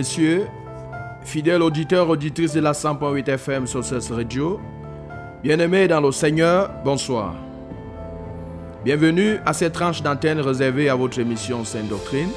[0.00, 0.46] Messieurs,
[1.20, 4.58] fidèles auditeurs, auditrices de la 100.8 FM sur ce radio,
[5.42, 7.34] bien-aimés dans le Seigneur, bonsoir.
[8.82, 12.30] Bienvenue à cette tranche d'antenne réservée à votre émission Sainte Doctrine.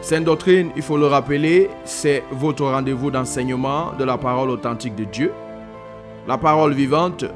[0.00, 5.04] Sainte Doctrine, il faut le rappeler, c'est votre rendez-vous d'enseignement de la parole authentique de
[5.04, 5.32] Dieu,
[6.26, 7.26] la parole vivante,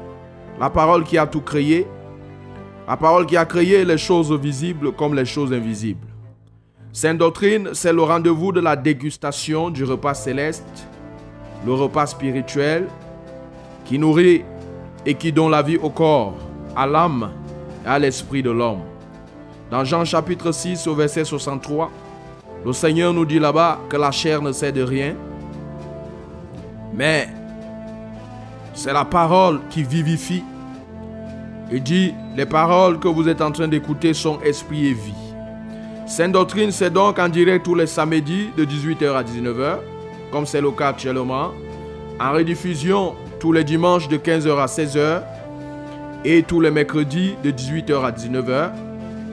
[0.59, 1.85] la parole qui a tout créé,
[2.87, 6.10] la parole qui a créé les choses visibles comme les choses invisibles.
[6.93, 10.87] Sainte Doctrine, c'est le rendez-vous de la dégustation du repas céleste,
[11.65, 12.87] le repas spirituel
[13.85, 14.43] qui nourrit
[15.05, 16.35] et qui donne la vie au corps,
[16.75, 17.31] à l'âme
[17.85, 18.81] et à l'esprit de l'homme.
[19.69, 21.89] Dans Jean chapitre 6 au verset 63,
[22.65, 25.15] le Seigneur nous dit là-bas que la chair ne sait de rien,
[26.93, 27.29] mais
[28.73, 30.43] c'est la parole qui vivifie.
[31.71, 35.30] Il dit, les paroles que vous êtes en train d'écouter sont esprit et vie.
[36.11, 39.77] Sainte Doctrine, c'est donc en direct tous les samedis de 18h à 19h,
[40.29, 41.51] comme c'est le cas actuellement.
[42.19, 45.21] En rediffusion tous les dimanches de 15h à 16h
[46.25, 48.71] et tous les mercredis de 18h à 19h.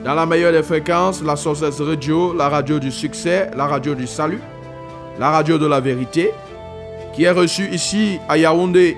[0.05, 4.07] Dans la meilleure des fréquences, la Sources Radio, la radio du succès, la radio du
[4.07, 4.39] salut,
[5.19, 6.31] la radio de la vérité,
[7.13, 8.95] qui est reçue ici à Yaoundé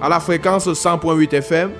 [0.00, 1.70] à la fréquence 100.8 FM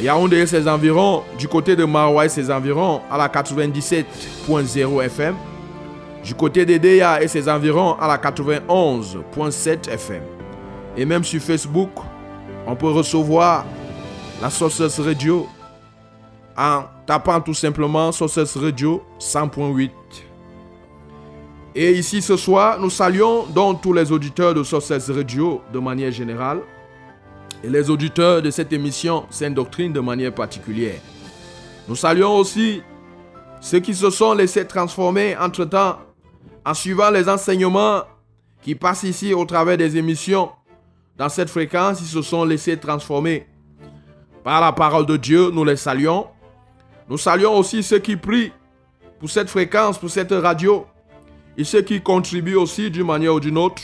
[0.00, 5.34] Yaoundé et ses environs, du côté de Maroua et ses environs, à la 97.0 FM.
[6.22, 10.22] Du côté d'Edeya et ses environs, à la 91.7 FM.
[10.96, 11.90] Et même sur Facebook,
[12.66, 13.64] on peut recevoir
[14.42, 15.46] la Sources Radio
[16.58, 19.90] en tapant tout simplement Sources Radio 100.8.
[21.74, 26.10] Et ici ce soir, nous saluons donc tous les auditeurs de Sources Radio de manière
[26.10, 26.60] générale
[27.62, 31.00] et les auditeurs de cette émission Sainte Doctrine de manière particulière.
[31.88, 32.82] Nous saluons aussi
[33.60, 35.98] ceux qui se sont laissés transformer entre-temps
[36.64, 38.02] en suivant les enseignements
[38.62, 40.50] qui passent ici au travers des émissions.
[41.16, 43.46] Dans cette fréquence, ils se sont laissés transformer
[44.42, 45.50] par la parole de Dieu.
[45.50, 46.26] Nous les saluons.
[47.08, 48.52] Nous saluons aussi ceux qui prient
[49.18, 50.86] pour cette fréquence, pour cette radio,
[51.56, 53.82] et ceux qui contribuent aussi d'une manière ou d'une autre,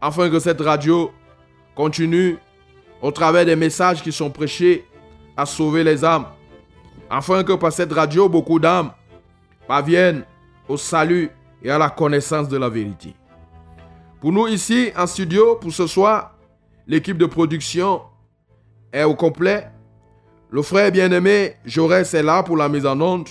[0.00, 1.12] afin que cette radio
[1.74, 2.38] continue
[3.04, 4.86] au travers des messages qui sont prêchés
[5.36, 6.24] à sauver les âmes,
[7.10, 8.92] afin que par cette radio, beaucoup d'âmes
[9.68, 10.24] parviennent
[10.66, 11.30] au salut
[11.62, 13.14] et à la connaissance de la vérité.
[14.22, 16.34] Pour nous ici en studio, pour ce soir,
[16.86, 18.00] l'équipe de production
[18.90, 19.68] est au complet.
[20.48, 23.28] Le frère bien-aimé Jaurès est là pour la mise en onde.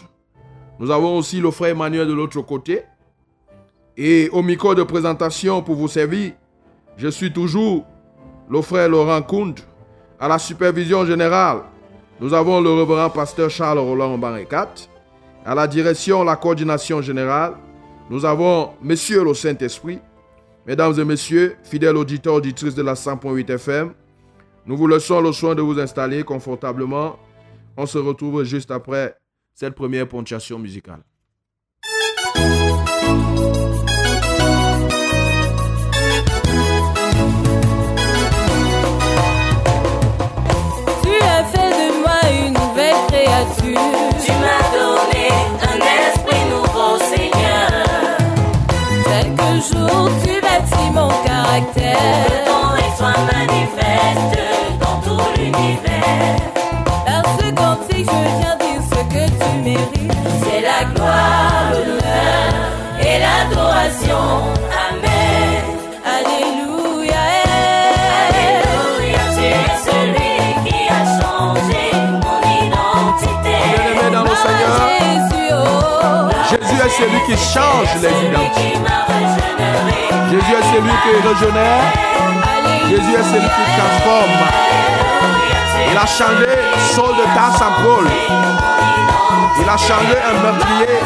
[0.78, 2.84] Nous avons aussi le frère Emmanuel de l'autre côté.
[3.98, 6.34] Et au micro de présentation pour vous servir,
[6.96, 7.88] je suis toujours
[8.50, 9.60] le frère Laurent Kound.
[10.20, 11.64] À la supervision générale,
[12.20, 14.70] nous avons le révérend pasteur Charles Roland Baricat.
[15.46, 17.56] À la direction, la coordination générale,
[18.10, 20.00] nous avons Monsieur le Saint-Esprit.
[20.66, 23.94] Mesdames et messieurs, fidèles auditeurs, auditrices de la 100.8 FM,
[24.66, 27.18] nous vous laissons le soin de vous installer confortablement.
[27.76, 29.18] On se retrouve juste après
[29.54, 31.02] cette première ponctuation musicale.
[43.46, 45.28] Tu m'as donné
[45.62, 47.72] un esprit nouveau, Seigneur.
[49.06, 49.36] Chaque
[49.70, 52.26] jour, tu bâtis mon caractère.
[52.28, 54.36] Que ton et soit manifeste
[54.80, 56.38] dans tout l'univers.
[57.06, 60.18] Par ce cantique, je viens dire ce que tu mérites.
[60.44, 62.54] C'est la gloire, l'honneur
[63.02, 64.24] et l'adoration.
[64.72, 64.93] Amen.
[76.90, 78.78] Celui qui change les identités.
[80.30, 81.84] Jésus est celui qui régénère.
[82.90, 84.44] Jésus est celui qui transforme.
[85.92, 86.50] Il a changé
[86.94, 88.08] Saul de Tarse en Paul.
[89.62, 91.00] Il a changé un meurtrier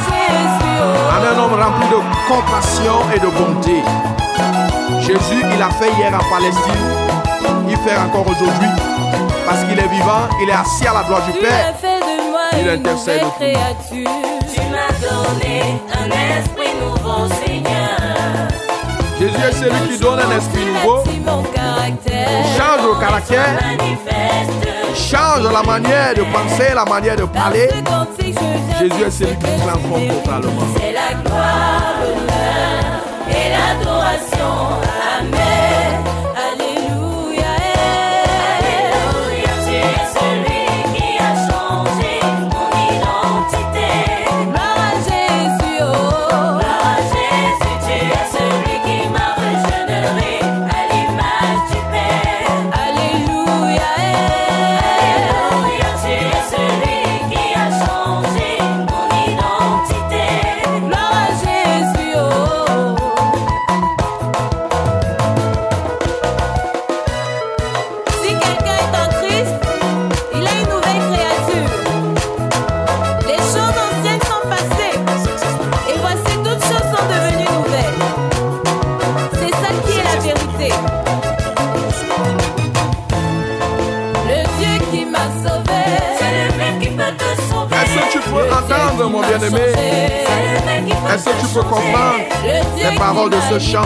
[1.11, 3.83] en un homme rempli de compassion et de bonté.
[5.01, 6.73] Jésus, il a fait hier en Palestine.
[7.69, 8.69] Il fait encore aujourd'hui.
[9.45, 11.73] Parce qu'il est vivant, il est assis à la droite du Père.
[12.59, 13.57] Il intercède nouvelle
[13.91, 14.26] au
[15.27, 16.09] donné un
[16.39, 17.97] esprit nouveau, Seigneur.
[19.19, 21.03] Jésus est celui qui donne un esprit nouveau,
[22.55, 23.59] change le caractère,
[24.95, 27.69] change la manière de penser, la manière de parler.
[28.79, 30.67] Jésus est celui qui transforme totalement.
[30.79, 34.53] C'est la gloire, l'honneur et l'adoration.
[35.19, 35.56] Amen.
[91.13, 92.17] Est-ce que tu peux comprendre
[92.77, 93.83] les paroles de ce chant?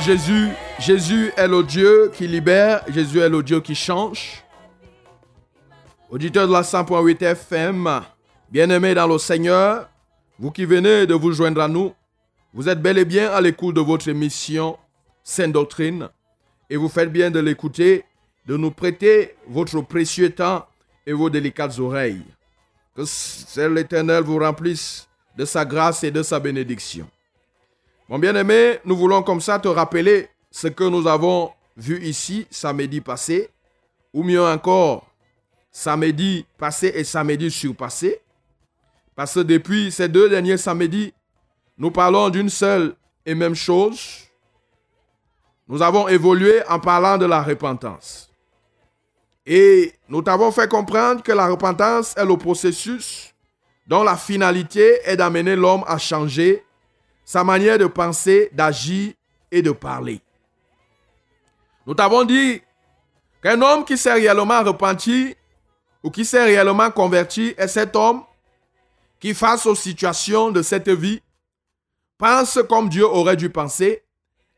[0.00, 0.48] Jésus.
[0.78, 2.82] Jésus est le Dieu qui libère.
[2.88, 4.42] Jésus est le Dieu qui change.
[6.10, 8.00] Auditeurs de la 100.8 FM,
[8.50, 9.88] bien-aimés dans le Seigneur,
[10.38, 11.92] vous qui venez de vous joindre à nous,
[12.54, 14.78] vous êtes bel et bien à l'écoute de votre émission
[15.22, 16.08] Sainte Doctrine
[16.70, 18.04] et vous faites bien de l'écouter,
[18.46, 20.66] de nous prêter votre précieux temps
[21.06, 22.24] et vos délicates oreilles.
[22.94, 25.06] Que l'Éternel vous remplisse
[25.36, 27.06] de sa grâce et de sa bénédiction.
[28.08, 33.00] Mon bien-aimé, nous voulons comme ça te rappeler ce que nous avons vu ici samedi
[33.00, 33.50] passé,
[34.12, 35.06] ou mieux encore,
[35.72, 38.20] samedi passé et samedi surpassé.
[39.16, 41.12] Parce que depuis ces deux derniers samedis,
[41.78, 42.94] nous parlons d'une seule
[43.24, 44.28] et même chose.
[45.66, 48.30] Nous avons évolué en parlant de la repentance.
[49.44, 53.34] Et nous t'avons fait comprendre que la repentance est le processus
[53.88, 56.62] dont la finalité est d'amener l'homme à changer
[57.26, 59.12] sa manière de penser, d'agir
[59.50, 60.20] et de parler.
[61.86, 62.62] Nous t'avons dit
[63.42, 65.34] qu'un homme qui s'est réellement repenti
[66.02, 68.22] ou qui s'est réellement converti est cet homme
[69.18, 71.20] qui, face aux situations de cette vie,
[72.16, 74.02] pense comme Dieu aurait dû penser,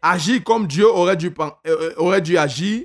[0.03, 2.85] agit comme Dieu aurait dû, pen- euh, aurait dû agir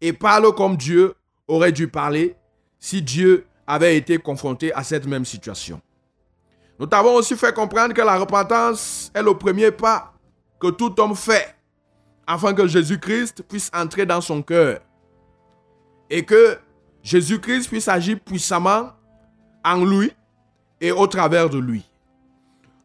[0.00, 1.14] et parle comme Dieu
[1.48, 2.36] aurait dû parler
[2.78, 5.80] si Dieu avait été confronté à cette même situation.
[6.78, 10.12] Nous t'avons aussi fait comprendre que la repentance est le premier pas
[10.60, 11.54] que tout homme fait
[12.26, 14.80] afin que Jésus-Christ puisse entrer dans son cœur
[16.10, 16.58] et que
[17.02, 18.90] Jésus-Christ puisse agir puissamment
[19.64, 20.12] en lui
[20.80, 21.88] et au travers de lui.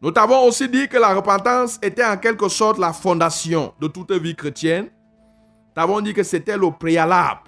[0.01, 4.11] Nous t'avons aussi dit que la repentance était en quelque sorte la fondation de toute
[4.11, 4.85] vie chrétienne.
[4.85, 7.41] Nous t'avons dit que c'était le préalable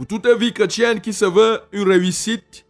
[0.00, 2.64] pour toute vie chrétienne qui se veut une réussite.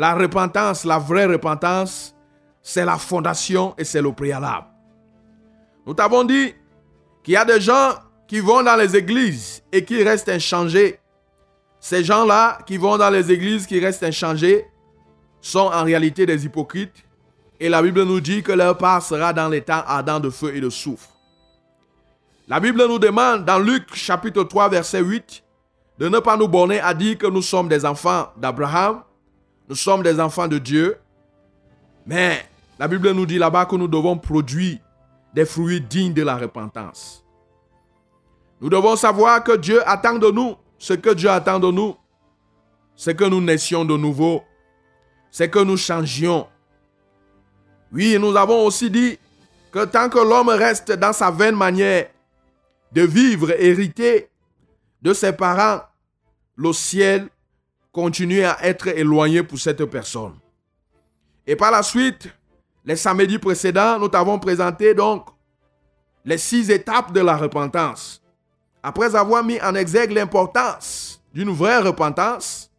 [0.00, 2.14] La repentance, la vraie repentance,
[2.62, 4.68] c'est la fondation et c'est le préalable.
[5.86, 6.54] Nous t'avons dit
[7.22, 7.90] qu'il y a des gens
[8.26, 10.98] qui vont dans les églises et qui restent inchangés.
[11.80, 14.64] Ces gens-là qui vont dans les églises, qui restent inchangés,
[15.42, 17.04] sont en réalité des hypocrites.
[17.60, 20.56] Et la Bible nous dit que leur part sera dans les temps ardents de feu
[20.56, 21.10] et de soufre.
[22.48, 25.44] La Bible nous demande dans Luc chapitre 3 verset 8
[25.98, 29.02] de ne pas nous borner à dire que nous sommes des enfants d'Abraham,
[29.70, 30.96] nous sommes des enfants de Dieu,
[32.04, 32.44] mais
[32.76, 34.78] la Bible nous dit là-bas que nous devons produire
[35.32, 37.24] des fruits dignes de la repentance.
[38.60, 41.94] Nous devons savoir que Dieu attend de nous ce que Dieu attend de nous,
[42.96, 44.42] c'est que nous naissions de nouveau,
[45.30, 46.48] c'est que nous changions.
[47.92, 49.20] Oui, nous avons aussi dit
[49.70, 52.08] que tant que l'homme reste dans sa vaine manière
[52.90, 54.30] de vivre hérité
[55.00, 55.82] de ses parents,
[56.56, 57.28] le ciel
[57.92, 60.34] continue à être éloigné pour cette personne.
[61.46, 62.28] Et par la suite,
[62.84, 65.26] les samedis précédents, nous t'avons présenté donc
[66.24, 68.22] les six étapes de la repentance.
[68.82, 72.70] Après avoir mis en exergue l'importance d'une vraie repentance,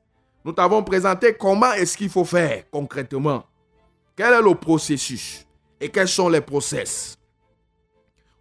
[0.44, 3.44] nous t'avons présenté comment est-ce qu'il faut faire concrètement.
[4.15, 5.46] Quel est le processus
[5.80, 7.18] et quels sont les process?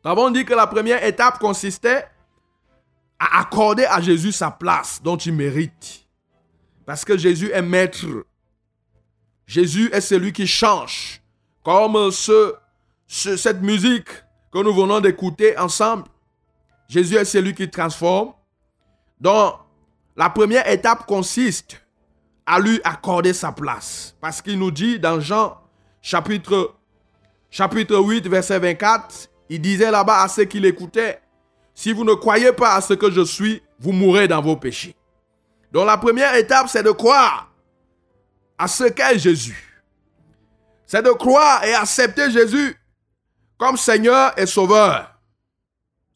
[0.04, 2.06] Nous avons dit que la première étape consistait
[3.18, 5.99] à accorder à Jésus sa place dont il mérite.
[6.90, 8.04] Parce que Jésus est maître.
[9.46, 11.22] Jésus est celui qui change.
[11.64, 12.54] Comme ce,
[13.06, 14.08] ce- cette musique
[14.52, 16.02] que nous venons d'écouter ensemble.
[16.88, 18.32] Jésus est celui qui transforme.
[19.20, 19.54] Donc,
[20.16, 21.80] la première étape consiste
[22.44, 24.16] à lui accorder sa place.
[24.20, 25.58] Parce qu'il nous dit dans Jean
[26.02, 26.74] chapitre,
[27.52, 31.20] chapitre 8, verset 24, il disait là-bas à ceux qui l'écoutaient,
[31.72, 34.96] si vous ne croyez pas à ce que je suis, vous mourrez dans vos péchés.
[35.72, 37.50] Donc la première étape, c'est de croire
[38.58, 39.82] à ce qu'est Jésus.
[40.86, 42.76] C'est de croire et accepter Jésus
[43.56, 45.14] comme Seigneur et Sauveur.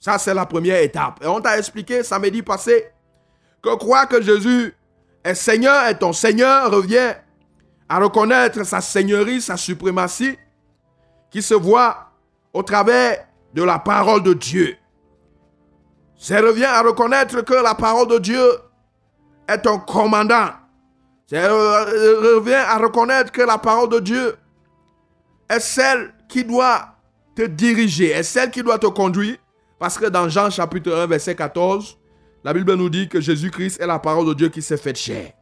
[0.01, 1.23] Ça, c'est la première étape.
[1.23, 2.87] Et on t'a expliqué samedi passé
[3.63, 4.75] que croire que Jésus
[5.23, 7.15] est Seigneur et ton Seigneur revient
[7.89, 10.37] à reconnaître sa seigneurie, sa suprématie,
[11.31, 12.11] qui se voit
[12.53, 14.77] au travers de la parole de Dieu.
[16.17, 18.45] Ça revient à reconnaître que la parole de Dieu
[19.49, 20.49] est ton commandant.
[21.27, 24.37] Ça euh, revient à reconnaître que la parole de Dieu
[25.49, 26.89] est celle qui doit
[27.35, 29.37] te diriger, est celle qui doit te conduire.
[29.79, 31.99] Parce que dans Jean chapitre 1, verset 14,
[32.45, 35.33] la Bible nous dit que Jésus-Christ est la parole de Dieu qui s'est faite chair.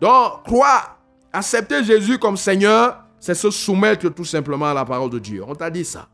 [0.00, 0.98] Donc, croire,
[1.32, 5.44] accepter Jésus comme Seigneur, c'est se soumettre tout simplement à la parole de Dieu.
[5.46, 6.08] On t'a dit ça.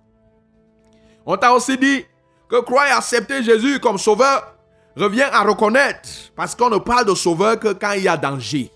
[1.25, 2.05] On t'a aussi dit
[2.49, 4.58] que croire et accepter Jésus comme sauveur
[4.99, 8.71] revient à reconnaître, parce qu'on ne parle de sauveur que quand il y a danger.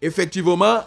[0.00, 0.80] Effectivement,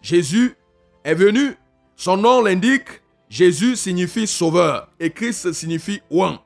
[0.00, 0.56] Jésus
[1.04, 1.56] est venu,
[1.96, 2.88] son nom l'indique,
[3.28, 6.38] Jésus signifie sauveur et Christ signifie ouan.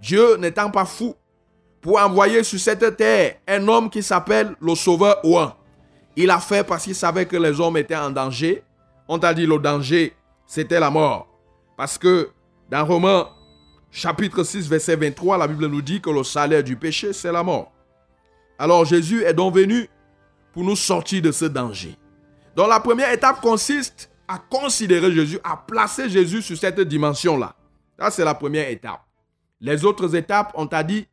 [0.00, 1.14] Dieu n'étant pas fou
[1.80, 5.54] pour envoyer sur cette terre un homme qui s'appelle le sauveur ouan.
[6.16, 8.62] Il a fait parce qu'il savait que les hommes étaient en danger.
[9.08, 10.14] On t'a dit le danger,
[10.46, 11.28] c'était la mort.
[11.76, 12.30] Parce que
[12.68, 13.28] dans Romains
[13.90, 17.42] chapitre 6, verset 23, la Bible nous dit que le salaire du péché, c'est la
[17.42, 17.72] mort.
[18.58, 19.88] Alors Jésus est donc venu
[20.52, 21.96] pour nous sortir de ce danger.
[22.54, 27.54] Donc la première étape consiste à considérer Jésus, à placer Jésus sur cette dimension-là.
[27.98, 29.02] Ça, c'est la première étape.
[29.60, 31.06] Les autres étapes, on t'a dit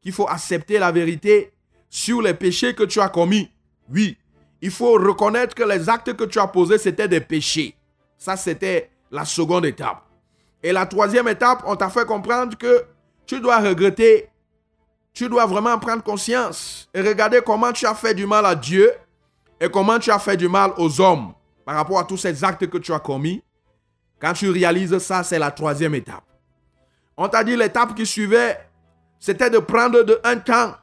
[0.00, 1.52] qu'il faut accepter la vérité
[1.88, 3.50] sur les péchés que tu as commis.
[3.92, 4.16] Oui,
[4.60, 7.74] il faut reconnaître que les actes que tu as posés, c'était des péchés.
[8.16, 10.02] Ça, c'était la seconde étape.
[10.62, 12.84] Et la troisième étape, on t'a fait comprendre que
[13.26, 14.28] tu dois regretter,
[15.12, 18.92] tu dois vraiment prendre conscience et regarder comment tu as fait du mal à Dieu
[19.60, 21.32] et comment tu as fait du mal aux hommes
[21.64, 23.42] par rapport à tous ces actes que tu as commis.
[24.20, 26.24] Quand tu réalises ça, c'est la troisième étape.
[27.16, 28.58] On t'a dit l'étape qui suivait,
[29.18, 30.74] c'était de prendre un temps.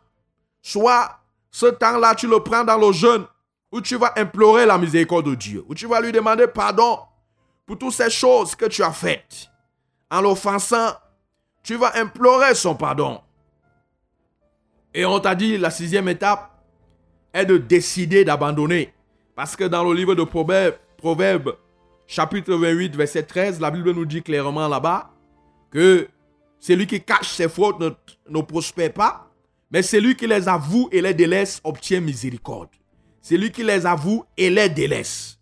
[0.61, 1.19] Soit
[1.51, 3.25] ce temps-là, tu le prends dans le jeûne,
[3.71, 6.99] où tu vas implorer la miséricorde de Dieu, où tu vas lui demander pardon
[7.65, 9.49] pour toutes ces choses que tu as faites.
[10.11, 10.93] En l'offensant,
[11.63, 13.21] tu vas implorer son pardon.
[14.93, 16.51] Et on t'a dit, la sixième étape
[17.33, 18.93] est de décider d'abandonner.
[19.35, 21.55] Parce que dans le livre de Proverbes, Proverbes,
[22.07, 25.11] chapitre 28, verset 13, la Bible nous dit clairement là-bas
[25.71, 26.07] que
[26.59, 27.89] celui qui cache ses fautes ne,
[28.29, 29.31] ne prospère pas,
[29.71, 32.69] mais celui qui les avoue et les délaisse obtient miséricorde.
[33.21, 35.39] Celui qui les avoue et les délaisse.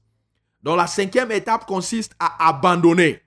[0.61, 3.21] Donc la cinquième étape consiste à abandonner.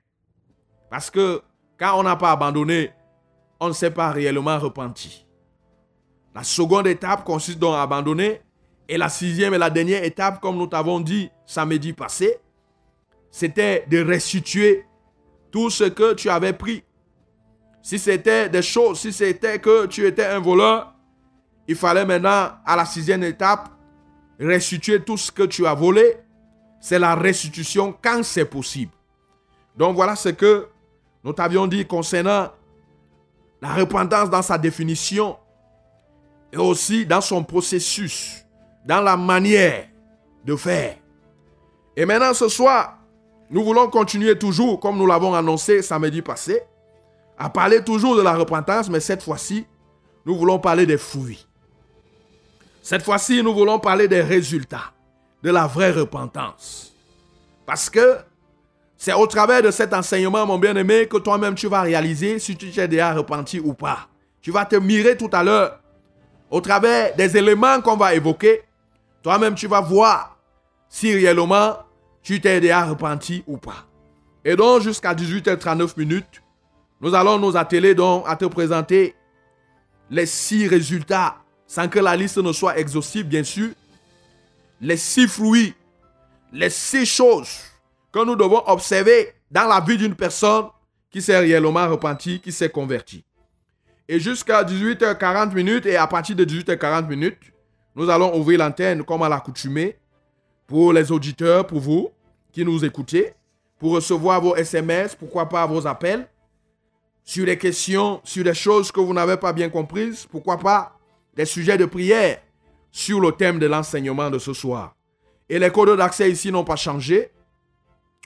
[0.91, 1.41] Parce que
[1.79, 2.93] quand on n'a pas abandonné,
[3.61, 5.27] on ne s'est pas réellement repenti.
[6.35, 8.43] La seconde étape consiste donc à abandonner.
[8.89, 12.39] Et la sixième et la dernière étape, comme nous t'avons dit samedi passé,
[13.31, 14.85] c'était de restituer
[15.53, 16.83] tout ce que tu avais pris.
[17.83, 20.93] Si c'était des choses, si c'était que tu étais un voleur,
[21.69, 23.69] il fallait maintenant, à la sixième étape,
[24.41, 26.17] restituer tout ce que tu as volé.
[26.81, 28.93] C'est la restitution quand c'est possible.
[29.77, 30.67] Donc voilà ce que
[31.23, 32.49] nous t'avions dit concernant
[33.61, 35.37] la repentance dans sa définition
[36.53, 38.45] et aussi dans son processus,
[38.87, 39.89] dans la manière
[40.45, 40.97] de faire.
[41.97, 42.99] Et maintenant, ce soir,
[43.51, 46.63] nous voulons continuer toujours, comme nous l'avons annoncé samedi passé,
[47.39, 49.67] à parler toujours de la repentance, mais cette fois-ci,
[50.25, 51.47] nous voulons parler des fruits.
[52.83, 54.93] Cette fois-ci, nous voulons parler des résultats
[55.43, 56.95] de la vraie repentance.
[57.67, 58.19] Parce que
[59.03, 62.71] c'est au travers de cet enseignement, mon bien-aimé, que toi-même tu vas réaliser si tu
[62.71, 64.09] t'es déjà repenti ou pas.
[64.43, 65.81] Tu vas te mirer tout à l'heure.
[66.51, 68.61] Au travers des éléments qu'on va évoquer,
[69.23, 70.37] toi-même tu vas voir
[70.91, 71.79] si réellement
[72.23, 73.87] tu t'es déjà repenti ou pas.
[74.45, 76.43] Et donc, jusqu'à 18h39 minutes,
[77.01, 79.15] nous allons nous atteler donc à te présenter
[80.11, 83.71] les six résultats, sans que la liste ne soit exhaustive, bien sûr.
[84.79, 85.75] Les six fruits,
[86.53, 87.70] les six choses
[88.13, 90.67] que nous devons observer dans la vie d'une personne
[91.11, 93.25] qui s'est réellement repentie, qui s'est convertie.
[94.09, 97.39] Et jusqu'à 18h40 minutes, et à partir de 18h40 minutes,
[97.95, 99.97] nous allons ouvrir l'antenne comme à l'accoutumée
[100.67, 102.11] pour les auditeurs, pour vous
[102.53, 103.35] qui nous écoutez,
[103.79, 106.29] pour recevoir vos SMS, pourquoi pas vos appels,
[107.25, 110.99] sur des questions, sur des choses que vous n'avez pas bien comprises, pourquoi pas
[111.35, 112.41] des sujets de prière
[112.91, 114.95] sur le thème de l'enseignement de ce soir.
[115.49, 117.31] Et les codes d'accès ici n'ont pas changé.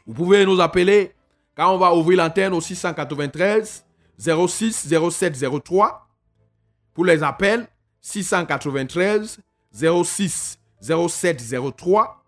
[0.07, 1.13] Vous pouvez nous appeler
[1.57, 3.85] quand on va ouvrir l'antenne au 693
[4.19, 6.09] 06 07 03
[6.93, 7.67] pour les appels
[8.01, 9.39] 693
[9.73, 11.43] 06 07
[11.77, 12.25] 03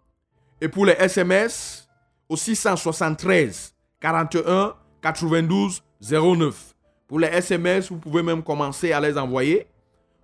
[0.60, 1.88] et pour les SMS
[2.28, 6.74] au 673 41 92 09.
[7.06, 9.66] Pour les SMS, vous pouvez même commencer à les envoyer.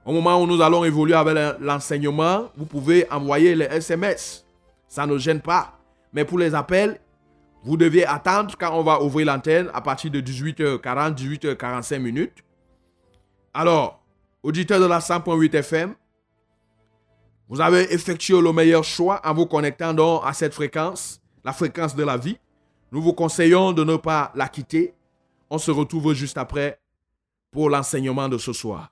[0.04, 4.44] Au moment où nous allons évoluer avec l'enseignement, vous pouvez envoyer les SMS.
[4.88, 5.78] Ça ne gêne pas.
[6.12, 6.98] Mais pour les appels,
[7.64, 12.44] vous devez attendre quand on va ouvrir l'antenne à partir de 18h40, 18h45 minutes.
[13.54, 14.02] Alors,
[14.42, 15.94] auditeurs de la 100.8 FM,
[17.48, 21.94] vous avez effectué le meilleur choix en vous connectant donc à cette fréquence, la fréquence
[21.94, 22.38] de la vie.
[22.90, 24.94] Nous vous conseillons de ne pas la quitter.
[25.50, 26.80] On se retrouve juste après
[27.50, 28.90] pour l'enseignement de ce soir.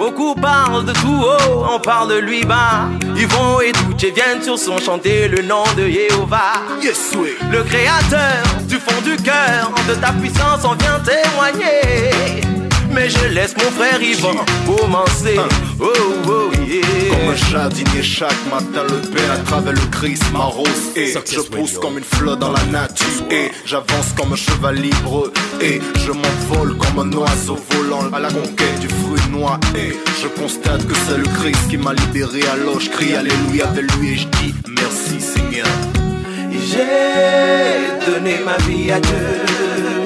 [0.00, 2.88] Beaucoup parlent de tout haut, on parle de lui bas.
[3.18, 6.54] Ils vont écouter, viennent sur son chanter le nom de Jéhovah.
[6.82, 7.34] Yes, oui.
[7.52, 12.59] Le créateur du fond du cœur, de ta puissance on vient témoigner.
[12.92, 14.34] Mais je laisse mon frère Yvan
[14.66, 15.38] commencer.
[15.80, 15.86] Oh,
[16.28, 16.80] oh, yeah.
[17.10, 21.74] Comme un jardinier chaque matin le père à travers le Christ m'arrose et je pousse
[21.74, 21.80] Radio.
[21.80, 26.76] comme une fleur dans la nature et j'avance comme un cheval libre et je m'envole
[26.76, 31.18] comme un oiseau volant à la conquête du fruit noir et je constate que c'est
[31.18, 35.20] le Christ qui m'a libéré alors je crie alléluia avec lui et je dis merci
[35.20, 35.66] Seigneur
[36.50, 39.99] J'ai donné ma vie à Dieu.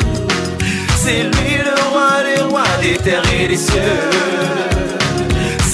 [1.04, 4.00] C'est lui le roi des rois, des terres et des cieux.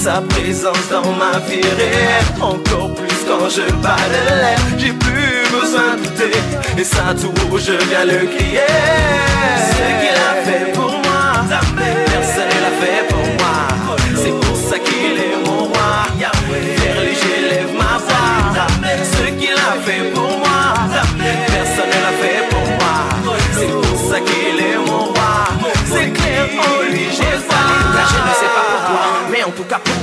[0.03, 4.59] Sa présence dans ma vie réelle, encore plus quand je bats de l'air.
[4.77, 6.37] J'ai plus besoin de douter,
[6.77, 8.59] et ça tout haut, je viens le crier.
[9.69, 11.00] Ce qu'il a fait pour moi,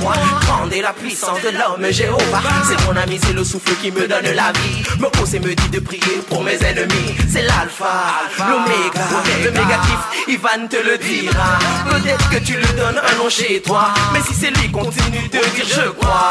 [0.09, 2.41] moi, grande est la puissance de l'homme Jéhovah.
[2.67, 4.83] C'est mon ami, c'est le souffle qui me donne la vie.
[4.99, 7.15] Me pose et me dit de prier pour mes ennemis.
[7.29, 7.93] C'est l'alpha,
[8.39, 9.07] l'oméga,
[9.43, 11.59] le négatif, Ivan te le dira.
[11.89, 15.39] Peut-être que tu lui donnes un nom chez toi, mais si c'est lui, continue de
[15.55, 16.29] dire je crois.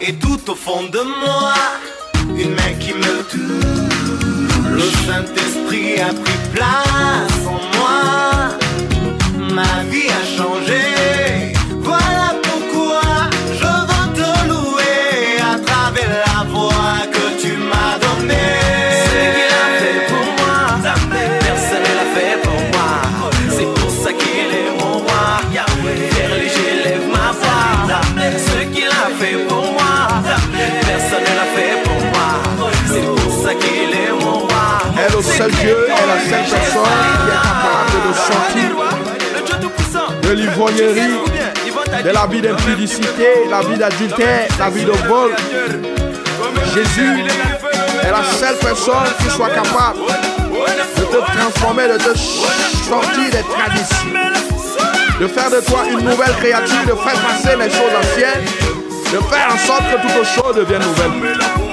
[0.00, 1.54] et tout au fond de moi,
[2.36, 3.98] une main qui me touche.
[4.70, 7.98] Le Saint-Esprit a pris place en moi.
[9.54, 10.67] Ma vie a changé.
[35.38, 36.82] Seul Dieu et la seule personne
[37.22, 38.68] qui est capable de sortir
[40.20, 41.18] de l'ivrognerie,
[42.04, 45.30] de la vie d'impudicité, la vie d'adultère, la vie de vol.
[46.74, 47.24] Jésus
[48.02, 50.00] est la seule personne qui soit capable
[50.98, 54.08] de te transformer, de te sortir des traditions,
[55.20, 58.44] de faire de toi une nouvelle créature, de faire passer les choses anciennes,
[59.12, 61.67] de faire en sorte que toute chose devienne nouvelle.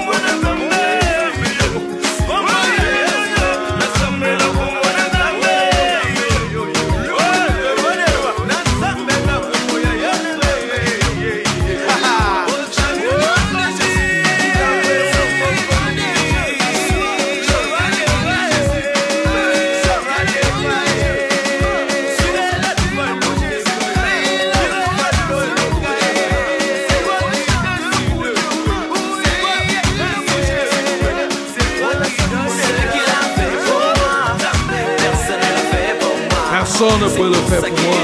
[37.06, 37.94] Ne peut le faire pour moi.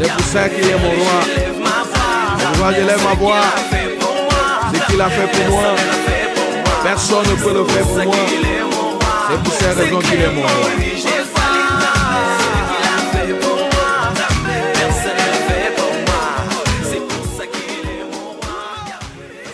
[0.00, 1.20] C'est pour ça qu'il est mon roi.
[2.74, 3.42] Je lève ma voix
[4.72, 5.74] Ce qu'il a fait pour moi.
[6.82, 8.14] Personne ne peut le faire pour moi.
[9.28, 10.50] C'est pour ces raisons qu'il est mon roi.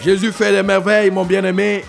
[0.05, 1.85] Jésus fait des merveilles, mon bien-aimé.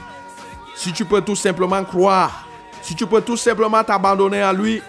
[0.76, 2.48] Si tu peux tout simplement croire,
[2.82, 4.82] si tu peux tout simplement t'abandonner à lui,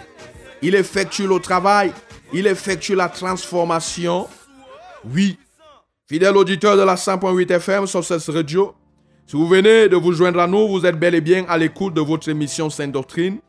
[0.63, 1.93] il effectue le travail,
[2.33, 4.27] il effectue la transformation.
[5.15, 5.39] Oui.
[6.07, 8.75] Fidèle auditeur de la 100.8 FM sur cette radio,
[9.31, 11.93] si vous venez de vous joindre à nous, vous êtes bel et bien à l'écoute
[11.93, 13.41] de votre émission Sainte Doctrine,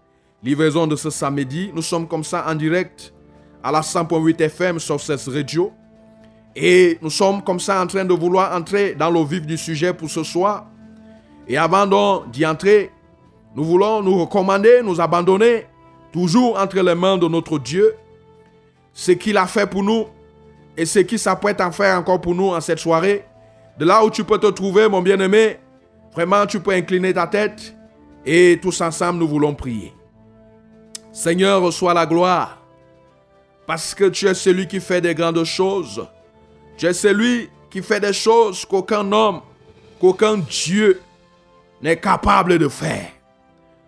[0.44, 1.72] livraison de ce samedi.
[1.74, 3.14] Nous sommes comme ça en direct
[3.64, 5.72] à la 100.8 FM sur cette radio.
[6.54, 9.94] Et nous sommes comme ça en train de vouloir entrer dans le vif du sujet
[9.94, 10.68] pour ce soir.
[11.48, 12.92] Et avant d'y entrer,
[13.56, 15.66] nous voulons nous recommander, nous abandonner,
[16.12, 17.96] toujours entre les mains de notre Dieu,
[18.94, 20.08] ce qu'il a fait pour nous
[20.76, 23.26] et ce qu'il s'apprête à faire encore pour nous en cette soirée.
[23.78, 25.58] De là où tu peux te trouver, mon bien-aimé,
[26.14, 27.76] vraiment tu peux incliner ta tête
[28.26, 29.94] et tous ensemble nous voulons prier.
[31.12, 32.60] Seigneur, reçois la gloire
[33.66, 36.08] parce que tu es celui qui fait des grandes choses.
[36.78, 39.42] Tu es celui qui fait des choses qu'aucun homme,
[40.00, 41.02] qu'aucun Dieu
[41.82, 43.12] n'est capable de faire.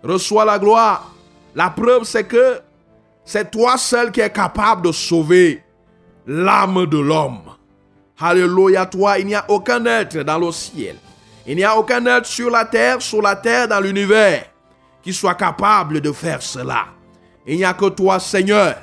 [0.03, 1.15] Reçois la gloire.
[1.56, 2.60] La preuve, c'est que
[3.26, 5.64] c'est toi seul qui es capable de sauver
[6.26, 7.42] l'âme de l'homme.
[8.20, 10.96] Alléluia, toi, il n'y a aucun être dans le ciel.
[11.46, 14.46] Il n'y a aucun être sur la terre, sur la terre, dans l'univers,
[15.02, 16.86] qui soit capable de faire cela.
[17.48, 18.76] Il n'y a que toi, Seigneur.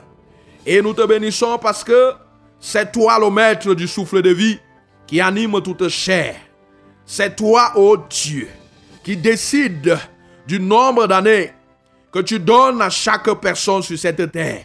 [0.66, 2.12] Et nous te bénissons parce que
[2.58, 4.58] c'est toi le maître du souffle de vie
[5.06, 6.34] qui anime toute chair.
[7.06, 8.48] C'est toi, ô Dieu,
[9.04, 9.96] qui décide
[10.46, 11.52] du nombre d'années
[12.18, 14.64] que tu donnes à chaque personne sur cette terre.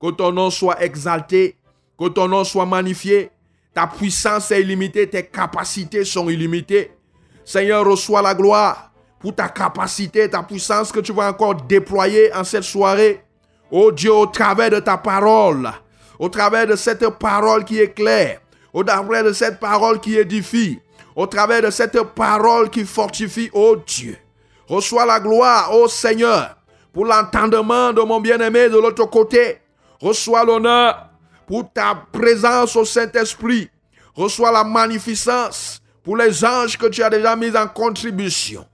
[0.00, 1.54] Que ton nom soit exalté,
[1.98, 3.30] que ton nom soit magnifié.
[3.74, 6.92] Ta puissance est illimitée, tes capacités sont illimitées.
[7.44, 12.42] Seigneur, reçois la gloire pour ta capacité, ta puissance que tu vas encore déployer en
[12.42, 13.22] cette soirée.
[13.70, 15.70] Oh Dieu, au travers de ta parole,
[16.18, 18.40] au travers de cette parole qui éclaire,
[18.72, 20.80] au travers de cette parole qui édifie,
[21.14, 24.16] au travers de cette parole qui fortifie, oh Dieu.
[24.66, 26.56] Reçois la gloire, oh Seigneur,
[26.94, 29.58] pour l'entendement de mon bien-aimé de l'autre côté.
[30.00, 31.08] Reçois l'honneur
[31.46, 33.68] pour ta présence au Saint-Esprit.
[34.14, 38.64] Reçois la magnificence pour les anges que tu as déjà mis en contribution.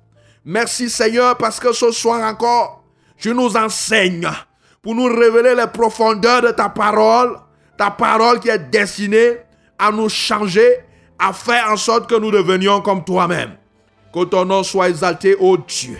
[0.44, 2.85] Merci Seigneur parce que ce soir encore,
[3.16, 4.30] tu nous enseignes
[4.83, 7.38] pour nous révéler les profondeurs de ta parole,
[7.78, 9.38] ta parole qui est destinée
[9.78, 10.80] à nous changer,
[11.18, 13.56] à faire en sorte que nous devenions comme toi-même.
[14.12, 15.98] Que ton nom soit exalté, ô Dieu,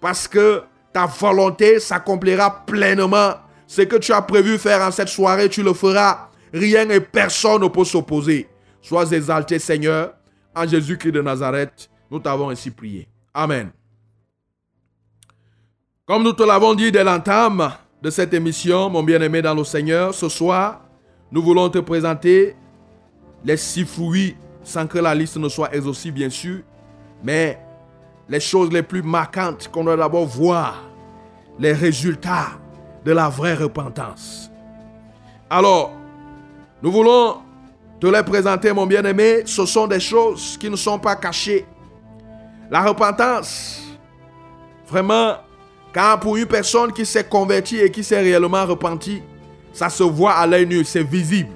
[0.00, 3.34] parce que ta volonté s'accomplira pleinement.
[3.66, 6.28] Ce que tu as prévu faire en cette soirée, tu le feras.
[6.52, 8.48] Rien et personne ne peut s'opposer.
[8.82, 10.14] Sois exalté, Seigneur.
[10.54, 13.08] En Jésus-Christ de Nazareth, nous t'avons ainsi prié.
[13.32, 13.70] Amen.
[16.04, 20.12] Comme nous te l'avons dit dès l'entame de cette émission, mon bien-aimé dans le Seigneur,
[20.12, 20.82] ce soir,
[21.30, 22.54] nous voulons te présenter
[23.44, 26.60] les six fruits, sans que la liste ne soit exhaustive, bien sûr,
[27.24, 27.58] mais
[28.28, 30.82] les choses les plus marquantes qu'on doit d'abord voir,
[31.58, 32.50] les résultats
[33.04, 34.50] de la vraie repentance.
[35.50, 35.92] Alors,
[36.82, 37.36] nous voulons
[38.00, 39.42] te les présenter, mon bien-aimé.
[39.44, 41.66] Ce sont des choses qui ne sont pas cachées.
[42.70, 43.82] La repentance,
[44.88, 45.36] vraiment,
[45.92, 49.22] car pour une personne qui s'est convertie et qui s'est réellement repentie,
[49.72, 51.52] ça se voit à l'œil nu, c'est visible.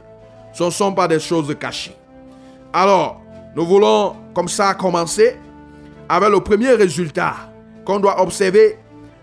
[0.52, 1.96] Ce ne sont pas des choses cachées.
[2.72, 3.20] Alors,
[3.54, 5.38] nous voulons comme ça commencer
[6.08, 7.34] avec le premier résultat
[7.84, 8.78] qu'on doit observer.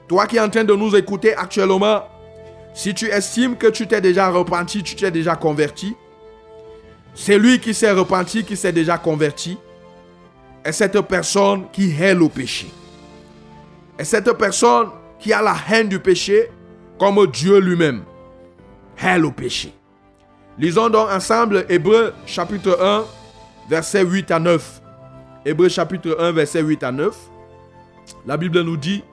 [0.08, 2.04] Toi qui es en train de nous écouter actuellement,
[2.74, 5.96] si tu estimes que tu t'es déjà repenti, tu t'es déjà converti,
[7.16, 9.58] c'est lui qui s'est repenti, qui s'est déjà converti,
[10.64, 12.68] est cette personne qui hait le péché.
[14.00, 14.88] Et cette personne
[15.20, 16.50] qui a la haine du péché
[17.00, 18.04] comme Dieu lui-même
[19.02, 19.74] hait le péché.
[20.58, 23.06] Lisons donc ensemble Hébreu chapitre 1,
[23.70, 24.83] versets 8 à 9.
[25.46, 27.16] Hébreu chapitre 1, verset 8 à 9.
[28.26, 29.04] La Bible nous dit,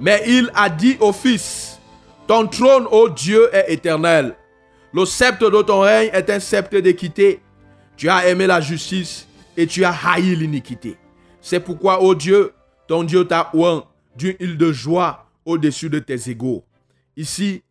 [0.00, 1.78] Mais il a dit au Fils,
[2.26, 4.34] Ton trône, ô Dieu, est éternel.
[4.92, 7.40] Le sceptre de ton règne est un sceptre d'équité.
[7.96, 10.96] Tu as aimé la justice et tu as haï l'iniquité.
[11.40, 12.52] C'est pourquoi, ô Dieu,
[12.88, 13.84] ton Dieu t'a oint
[14.16, 16.64] d'une île de joie au-dessus de tes égaux.
[17.16, 17.62] Ici,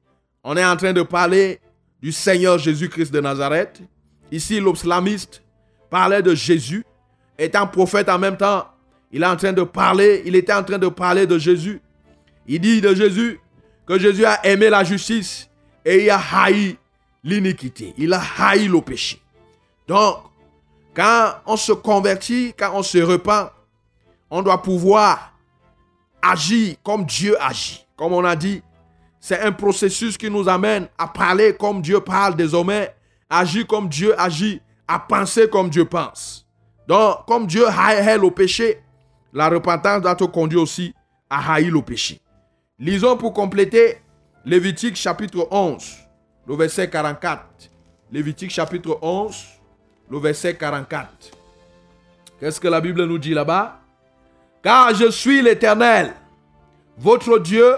[0.44, 1.60] on est en train de parler
[2.02, 3.82] du Seigneur Jésus-Christ de Nazareth.
[4.32, 5.44] Ici, l'islamiste
[5.90, 6.84] parlait de Jésus,
[7.38, 8.66] étant prophète en même temps.
[9.12, 11.82] Il est en train de parler, il était en train de parler de Jésus.
[12.48, 13.40] Il dit de Jésus
[13.86, 15.50] que Jésus a aimé la justice
[15.86, 16.78] et il a haï
[17.24, 17.94] l'iniquité.
[17.98, 19.22] Il a haï le péché.
[19.88, 20.18] Donc,
[20.94, 23.52] quand on se convertit, quand on se repent,
[24.30, 25.34] on doit pouvoir
[26.22, 27.86] agir comme Dieu agit.
[27.96, 28.62] Comme on a dit,
[29.20, 32.96] c'est un processus qui nous amène à parler comme Dieu parle désormais,
[33.30, 36.47] agir comme Dieu agit, à penser comme Dieu pense.
[36.88, 38.82] Donc, comme Dieu haït le péché,
[39.34, 40.94] la repentance doit te conduire aussi
[41.30, 42.22] à haïr le péché.
[42.80, 43.98] Lisons pour compléter
[44.46, 45.98] Lévitique chapitre 11,
[46.48, 47.44] le verset 44.
[48.12, 49.46] Lévitique chapitre 11,
[50.10, 51.10] le verset 44.
[52.40, 53.80] Qu'est-ce que la Bible nous dit là-bas?
[54.64, 56.14] Car je suis l'Éternel,
[56.98, 57.76] votre Dieu,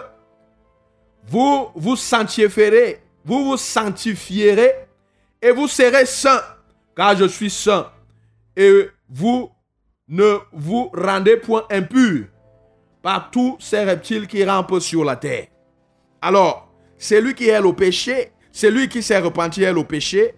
[1.27, 4.71] vous vous sanctifierez, vous vous sanctifierez
[5.41, 6.43] et vous serez saints,
[6.95, 7.89] car je suis saint.
[8.55, 9.49] Et vous
[10.07, 12.27] ne vous rendez point impurs
[13.01, 15.47] par tous ces reptiles qui rampent sur la terre.
[16.21, 20.35] Alors, celui qui est le péché, celui qui s'est repenti est le péché,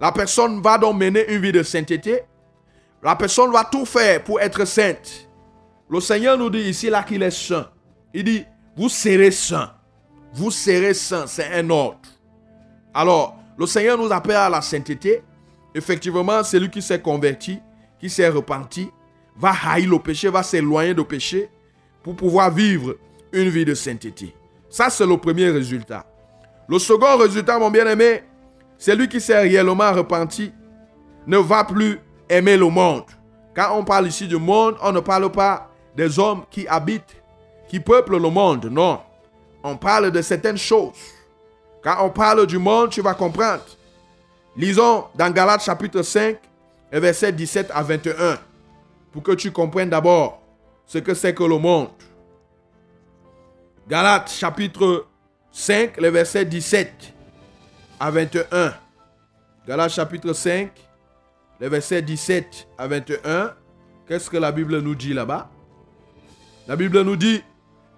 [0.00, 2.20] la personne va donc mener une vie de sainteté.
[3.02, 5.28] La personne va tout faire pour être sainte.
[5.88, 7.70] Le Seigneur nous dit ici là qu'il est saint.
[8.12, 8.44] Il dit,
[8.76, 9.72] vous serez saint.
[10.32, 11.26] Vous serez saint.
[11.26, 11.98] C'est un ordre.
[12.92, 15.22] Alors, le Seigneur nous appelle à la sainteté.
[15.74, 17.60] Effectivement, celui qui s'est converti,
[18.00, 18.90] qui s'est repenti,
[19.36, 21.48] va haïr le péché, va s'éloigner du péché
[22.02, 22.96] pour pouvoir vivre
[23.32, 24.34] une vie de sainteté.
[24.68, 26.04] Ça, c'est le premier résultat.
[26.68, 28.22] Le second résultat, mon bien-aimé,
[28.78, 30.52] celui qui s'est réellement repenti
[31.26, 33.04] ne va plus aimer le monde.
[33.54, 37.16] Quand on parle ici du monde, on ne parle pas des hommes qui habitent,
[37.68, 38.66] qui peuplent le monde.
[38.66, 39.00] Non.
[39.62, 40.92] On parle de certaines choses.
[41.82, 43.64] Quand on parle du monde, tu vas comprendre.
[44.56, 46.36] Lisons dans Galates chapitre 5,
[46.92, 48.38] et versets 17 à 21,
[49.12, 50.42] pour que tu comprennes d'abord
[50.86, 51.88] ce que c'est que le monde.
[53.88, 55.06] Galates chapitre
[55.52, 57.14] 5, le verset 17
[57.98, 58.74] à 21.
[59.66, 60.70] Galates chapitre 5,
[61.60, 63.52] le verset 17 à 21.
[64.06, 65.48] Qu'est-ce que la Bible nous dit là-bas?
[66.68, 67.42] La Bible nous dit,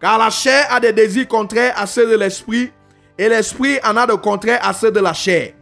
[0.00, 2.70] car la chair a des désirs contraires à ceux de l'esprit,
[3.18, 5.54] et l'esprit en a de contraires à ceux de la chair.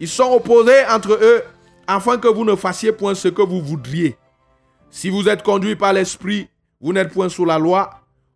[0.00, 1.44] Ils sont opposés entre eux,
[1.86, 4.16] afin que vous ne fassiez point ce que vous voudriez.
[4.90, 6.48] Si vous êtes conduit par l'esprit,
[6.80, 7.90] vous n'êtes point sous la loi.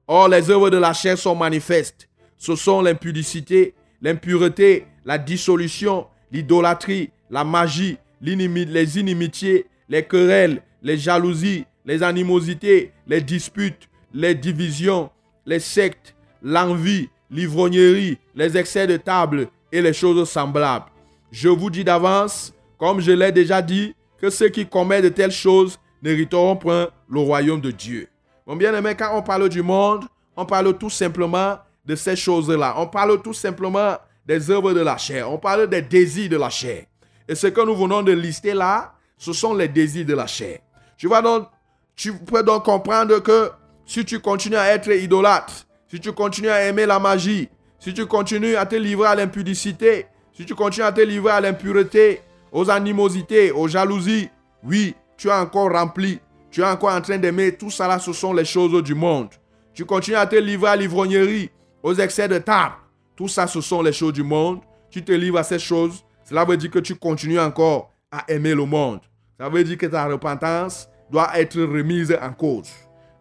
[0.06, 2.08] Or, les œuvres de la chair sont manifestes.
[2.36, 11.64] Ce sont l'impudicité, l'impureté, la dissolution, l'idolâtrie, la magie, les inimitiés, les querelles, les jalousies,
[11.84, 15.10] les animosités, les disputes, les divisions,
[15.46, 20.86] les sectes, l'envie, l'ivrognerie, les excès de table et les choses semblables.
[21.30, 25.32] Je vous dis d'avance, comme je l'ai déjà dit, que ceux qui commettent de telles
[25.32, 28.08] choses n'hériteront point le royaume de Dieu.
[28.46, 30.04] Mon bien-aimé, quand on parle du monde,
[30.36, 32.74] on parle tout simplement de ces choses-là.
[32.78, 35.30] On parle tout simplement des œuvres de la chair.
[35.30, 36.84] On parle des désirs de la chair.
[37.28, 40.60] Et ce que nous venons de lister là, ce sont les désirs de la chair.
[40.96, 41.48] Tu vas donc,
[41.96, 43.50] tu peux donc comprendre que
[43.84, 48.06] si tu continues à être idolâtre, si tu continues à aimer la magie, si tu
[48.06, 52.20] continues à te livrer à l'impudicité, si tu continues à te livrer à l'impureté,
[52.52, 54.28] aux animosités, aux jalousies,
[54.62, 56.20] oui, tu es encore rempli.
[56.50, 59.28] Tu es encore en train d'aimer tout ça là, ce sont les choses du monde.
[59.74, 61.50] Tu continues à te livrer à l'ivrognerie,
[61.82, 62.74] aux excès de table.
[63.14, 64.60] Tout ça, ce sont les choses du monde.
[64.90, 66.04] Tu te livres à ces choses.
[66.24, 69.00] Cela veut dire que tu continues encore à aimer le monde.
[69.38, 72.70] Ça veut dire que ta repentance doit être remise en cause.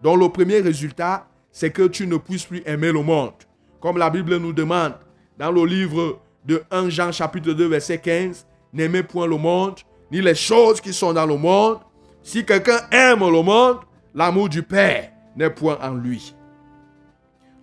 [0.01, 3.33] Donc le premier résultat, c'est que tu ne puisses plus aimer le monde.
[3.81, 4.93] Comme la Bible nous demande
[5.37, 9.79] dans le livre de 1 Jean chapitre 2 verset 15, n'aimez point le monde,
[10.11, 11.79] ni les choses qui sont dans le monde.
[12.23, 13.79] Si quelqu'un aime le monde,
[14.13, 16.35] l'amour du Père n'est point en lui.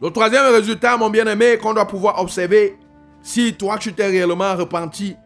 [0.00, 2.76] Le troisième résultat, mon bien-aimé, qu'on doit pouvoir observer,
[3.22, 5.16] si toi tu t'es réellement repenti,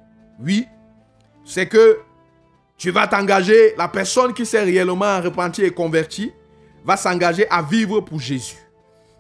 [0.41, 0.67] oui,
[1.45, 1.99] c'est que
[2.77, 6.33] tu vas t'engager, la personne qui s'est réellement repentie et convertie,
[6.85, 8.57] va s'engager à vivre pour Jésus.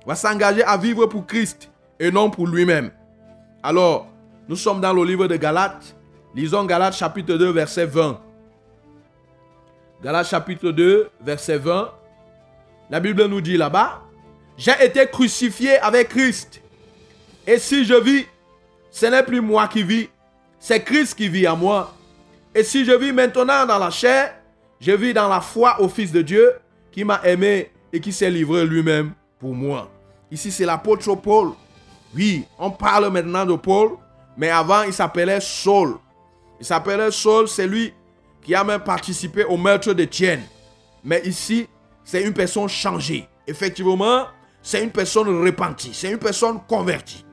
[0.07, 2.93] Va s'engager à vivre pour Christ et non pour lui-même.
[3.63, 4.07] Alors,
[4.49, 5.97] nous sommes dans le livre de Galates.
[6.35, 8.21] Lisons Galates chapitre 2, verset 20.
[10.03, 11.91] Galates chapitre 2, verset 20.
[12.91, 14.03] La Bible nous dit là-bas,
[14.57, 16.61] j'ai été crucifié avec Christ.
[17.47, 18.27] Et si je vis,
[18.91, 20.09] ce n'est plus moi qui vis,
[20.59, 21.95] c'est Christ qui vit en moi.
[22.55, 24.35] Et si je vis maintenant dans la chair,
[24.81, 26.53] je vis dans la foi au Fils de Dieu
[26.93, 29.91] qui m'a aimé et qui s'est livré lui-même pour moi.
[30.31, 31.53] Ici, c'est l'apôtre Paul.
[32.15, 33.93] Oui, on parle maintenant de Paul,
[34.37, 35.97] mais avant, il s'appelait Saul.
[36.61, 37.93] Il s'appelait Saul, c'est lui
[38.43, 40.43] qui a même participé au meurtre d'Étienne.
[41.05, 41.69] Mais ici,
[42.05, 43.29] c'est une personne changée.
[43.47, 44.27] Effectivement,
[44.63, 47.25] c'est une personne repentie, c'est une personne convertie.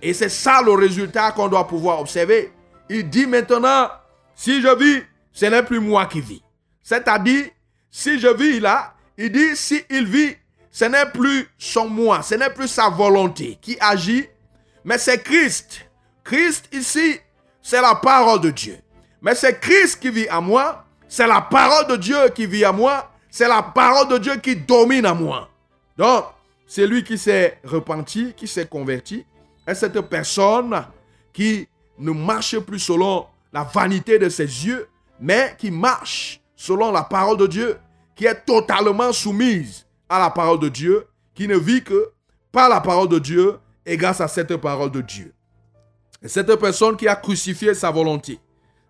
[0.00, 2.52] Et c'est ça le résultat qu'on doit pouvoir observer.
[2.88, 3.88] Il dit maintenant,
[4.34, 6.42] si je vis, ce n'est plus moi qui vis.
[6.82, 7.46] C'est-à-dire,
[7.90, 10.34] si je vis là, il dit, si il vit,
[10.70, 14.26] ce n'est plus son moi, ce n'est plus sa volonté qui agit,
[14.84, 15.86] mais c'est Christ.
[16.24, 17.20] Christ ici,
[17.62, 18.78] c'est la parole de Dieu.
[19.20, 22.72] Mais c'est Christ qui vit à moi, c'est la parole de Dieu qui vit à
[22.72, 25.48] moi, c'est la parole de Dieu qui domine à moi.
[25.96, 26.24] Donc,
[26.66, 29.24] c'est lui qui s'est repenti, qui s'est converti,
[29.66, 30.84] est cette personne
[31.32, 34.88] qui ne marche plus selon la vanité de ses yeux,
[35.20, 37.78] mais qui marche selon la parole de Dieu,
[38.16, 42.10] qui est totalement soumise à la parole de Dieu, qui ne vit que
[42.50, 45.32] par la parole de Dieu et grâce à cette parole de Dieu.
[46.22, 48.38] Et cette personne qui a crucifié sa volonté.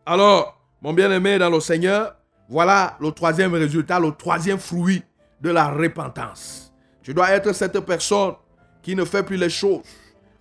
[0.04, 2.14] Alors, mon bien-aimé dans le Seigneur,
[2.48, 5.02] voilà le troisième résultat, le troisième fruit
[5.40, 6.72] de la repentance.
[7.02, 8.34] Tu dois être cette personne
[8.82, 9.82] qui ne fait plus les choses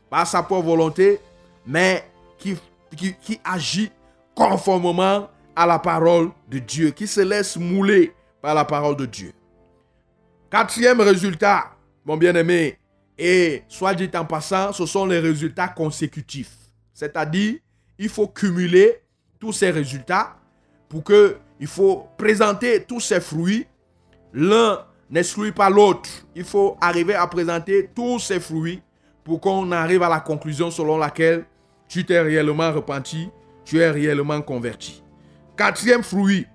[0.09, 1.19] par sa propre volonté,
[1.65, 2.03] mais
[2.37, 3.91] qui agit
[4.35, 9.31] conformément à la parole de Dieu, qui se laisse mouler par la parole de Dieu.
[10.49, 11.71] Quatrième résultat,
[12.03, 12.77] mon bien-aimé,
[13.17, 16.57] et soit dit en passant, ce sont les résultats consécutifs.
[17.01, 17.55] C'est-à-dire,
[17.97, 19.01] il faut cumuler
[19.39, 20.35] tous ces résultats
[20.87, 23.65] pour que il faut présenter tous ces fruits.
[24.31, 26.07] L'un n'exclut pas l'autre.
[26.35, 28.83] Il faut arriver à présenter tous ces fruits
[29.23, 31.45] pour qu'on arrive à la conclusion selon laquelle
[31.87, 33.31] tu t'es réellement repenti,
[33.65, 35.01] tu es réellement converti.
[35.57, 36.45] Quatrième fruit,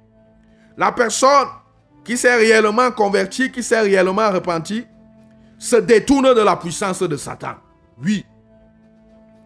[0.76, 1.48] la personne
[2.04, 4.86] qui s'est réellement convertie, qui s'est réellement repenti,
[5.58, 7.56] se détourne de la puissance de Satan.
[8.00, 8.24] Oui.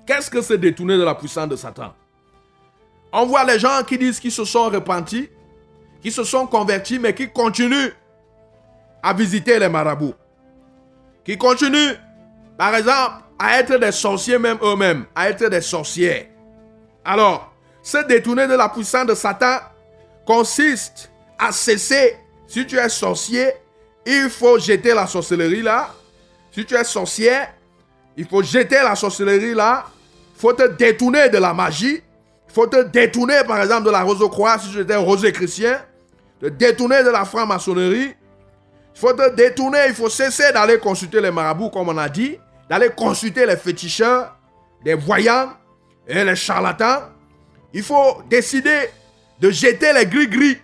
[0.06, 1.94] Qu'est-ce que se détourner de la puissance de Satan?
[3.12, 5.28] On voit les gens qui disent qu'ils se sont repentis,
[6.00, 7.92] qui se sont convertis, mais qui continuent
[9.02, 10.14] à visiter les marabouts.
[11.24, 11.94] Qui continuent,
[12.56, 16.26] par exemple, à être des sorciers même eux-mêmes, à être des sorcières.
[17.04, 19.58] Alors, se détourner de la puissance de Satan
[20.26, 22.16] consiste à cesser.
[22.46, 23.52] Si tu es sorcier,
[24.04, 25.90] il faut jeter la sorcellerie là.
[26.52, 27.54] Si tu es sorcière,
[28.16, 29.86] il faut jeter la sorcellerie là.
[30.36, 32.02] Il faut te détourner de la magie.
[32.48, 35.80] Il faut te détourner, par exemple, de la rose-croix si tu étais rosé chrétien.
[36.40, 38.14] Te détourner de la franc-maçonnerie.
[38.94, 42.38] Il faut te détourner, il faut cesser d'aller consulter les marabouts, comme on a dit,
[42.68, 44.36] d'aller consulter les féticheurs,
[44.84, 45.52] les voyants
[46.06, 47.02] et les charlatans.
[47.72, 48.90] Il faut décider
[49.40, 50.58] de jeter les gris-gris.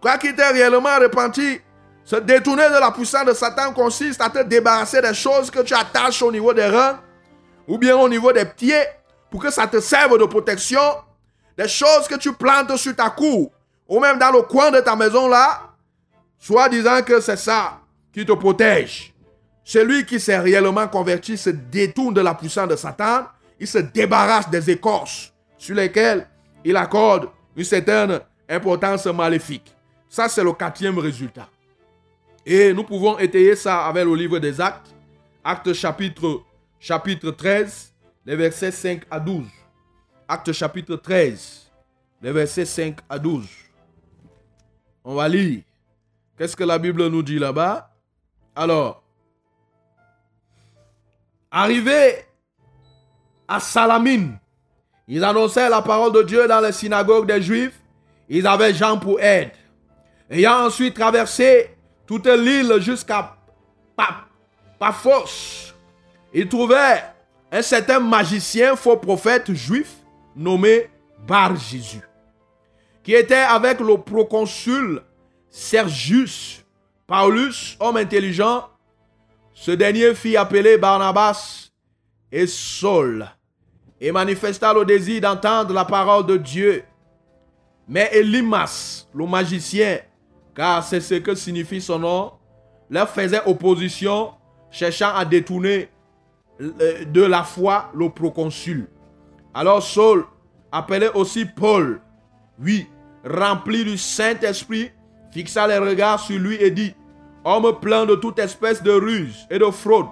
[0.00, 1.60] Quoi qu'il t'ait réellement repenti,
[2.08, 5.74] se détourner de la puissance de Satan consiste à te débarrasser des choses que tu
[5.74, 6.98] attaches au niveau des reins
[7.66, 8.82] ou bien au niveau des pieds
[9.30, 10.80] pour que ça te serve de protection.
[11.58, 13.50] Des choses que tu plantes sur ta cour
[13.86, 15.60] ou même dans le coin de ta maison là,
[16.38, 17.78] soit disant que c'est ça
[18.10, 19.12] qui te protège.
[19.62, 23.26] Celui qui s'est réellement converti se détourne de la puissance de Satan,
[23.60, 26.26] il se débarrasse des écorces sur lesquelles
[26.64, 28.18] il accorde une certaine
[28.48, 29.76] importance maléfique.
[30.08, 31.50] Ça, c'est le quatrième résultat.
[32.50, 34.94] Et nous pouvons étayer ça avec le livre des Actes,
[35.44, 36.40] Actes chapitre,
[36.80, 37.92] chapitre 13,
[38.24, 39.44] les versets 5 à 12.
[40.26, 41.70] Actes chapitre 13,
[42.22, 43.46] les versets 5 à 12.
[45.04, 45.60] On va lire.
[46.38, 47.90] Qu'est-ce que la Bible nous dit là-bas?
[48.56, 49.02] Alors,
[51.50, 52.24] arrivé
[53.46, 54.38] à Salamine,
[55.06, 57.78] ils annonçaient la parole de Dieu dans les synagogues des Juifs.
[58.26, 59.52] Ils avaient Jean pour aide.
[60.30, 61.74] Ayant ensuite traversé
[62.08, 63.36] toute l'île jusqu'à
[63.94, 64.24] Pa-
[64.78, 65.74] Paphos,
[66.34, 67.02] ils trouvaient
[67.52, 69.94] un certain magicien, faux prophète juif,
[70.34, 70.88] nommé
[71.26, 72.00] Bar Jésus,
[73.02, 75.02] qui était avec le proconsul
[75.50, 76.64] Sergius
[77.06, 78.68] Paulus, homme intelligent.
[79.54, 81.70] Ce dernier fit appeler Barnabas
[82.30, 83.26] et Saul
[84.00, 86.84] et manifesta le désir d'entendre la parole de Dieu.
[87.88, 89.98] Mais Elimas, le magicien,
[90.58, 92.32] car c'est ce que signifie son nom,
[92.90, 94.32] leur faisait opposition,
[94.72, 95.88] cherchant à détourner
[96.60, 98.88] euh, de la foi le proconsul.
[99.54, 100.24] Alors Saul
[100.72, 102.00] appelait aussi Paul,
[102.60, 102.88] oui,
[103.24, 104.90] rempli du Saint-Esprit,
[105.30, 106.92] fixa les regards sur lui et dit,
[107.44, 110.08] Homme plein de toute espèce de ruse et de fraude,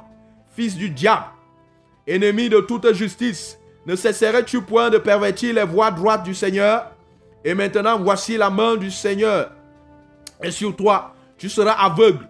[0.55, 1.26] fils du diable,
[2.07, 6.92] ennemi de toute justice, ne cesserais-tu point de pervertir les voies droites du Seigneur?
[7.44, 9.51] Et maintenant, voici la main du Seigneur.
[10.43, 12.26] Et sur toi, tu seras aveugle.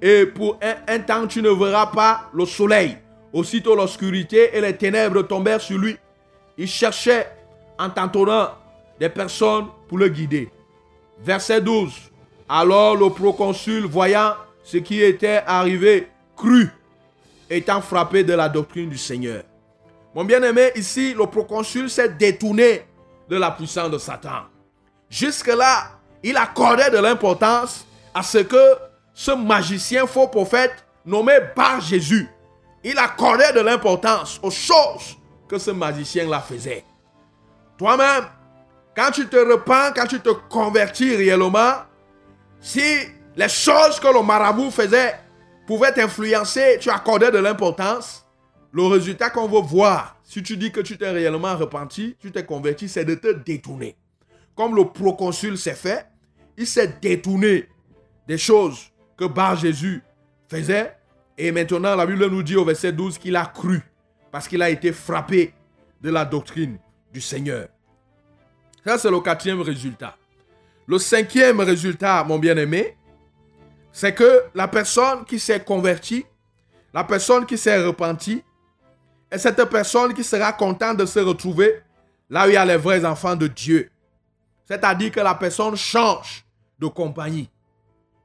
[0.00, 2.96] Et pour un, temps, tu ne verras pas le soleil.
[3.32, 5.96] Aussitôt l'obscurité et les ténèbres tombèrent sur lui.
[6.58, 7.30] Il cherchait
[7.78, 8.50] en tentonnant
[8.98, 10.50] des personnes pour le guider.
[11.20, 11.92] Verset 12.
[12.48, 16.70] Alors le proconsul, voyant ce qui était arrivé, crut,
[17.48, 19.44] étant frappé de la doctrine du Seigneur.
[20.14, 22.82] Mon bien-aimé, ici, le proconsul s'est détourné
[23.28, 24.42] de la puissance de Satan.
[25.08, 28.76] Jusque-là, il accordait de l'importance à ce que
[29.14, 32.28] ce magicien faux prophète nommé Bar Jésus,
[32.84, 35.16] il accordait de l'importance aux choses
[35.48, 36.84] que ce magicien-là faisait.
[37.78, 38.24] Toi-même,
[38.96, 41.74] quand tu te repens, quand tu te convertis réellement,
[42.60, 42.82] si
[43.36, 45.14] les choses que le marabout faisait
[45.66, 48.26] pouvaient t'influencer, tu accordais de l'importance,
[48.72, 52.44] le résultat qu'on veut voir, si tu dis que tu t'es réellement repenti, tu t'es
[52.44, 53.96] converti, c'est de te détourner.
[54.54, 56.06] Comme le proconsul s'est fait,
[56.56, 57.68] il s'est détourné
[58.26, 60.02] des choses que Bar Jésus
[60.48, 60.96] faisait.
[61.38, 63.80] Et maintenant, la Bible nous dit au verset 12 qu'il a cru
[64.30, 65.54] parce qu'il a été frappé
[66.00, 66.78] de la doctrine
[67.12, 67.68] du Seigneur.
[68.84, 70.16] Ça, c'est le quatrième résultat.
[70.86, 72.96] Le cinquième résultat, mon bien-aimé,
[73.92, 76.26] c'est que la personne qui s'est convertie,
[76.92, 78.42] la personne qui s'est repentie,
[79.30, 81.80] est cette personne qui sera contente de se retrouver
[82.28, 83.90] là où il y a les vrais enfants de Dieu.
[84.72, 86.46] C'est-à-dire que la personne change
[86.78, 87.50] de compagnie.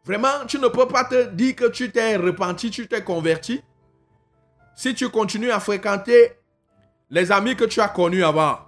[0.05, 3.61] Vraiment, tu ne peux pas te dire que tu t'es repenti, tu t'es converti.
[4.73, 6.37] Si tu continues à fréquenter
[7.09, 8.59] les amis que tu as connus avant.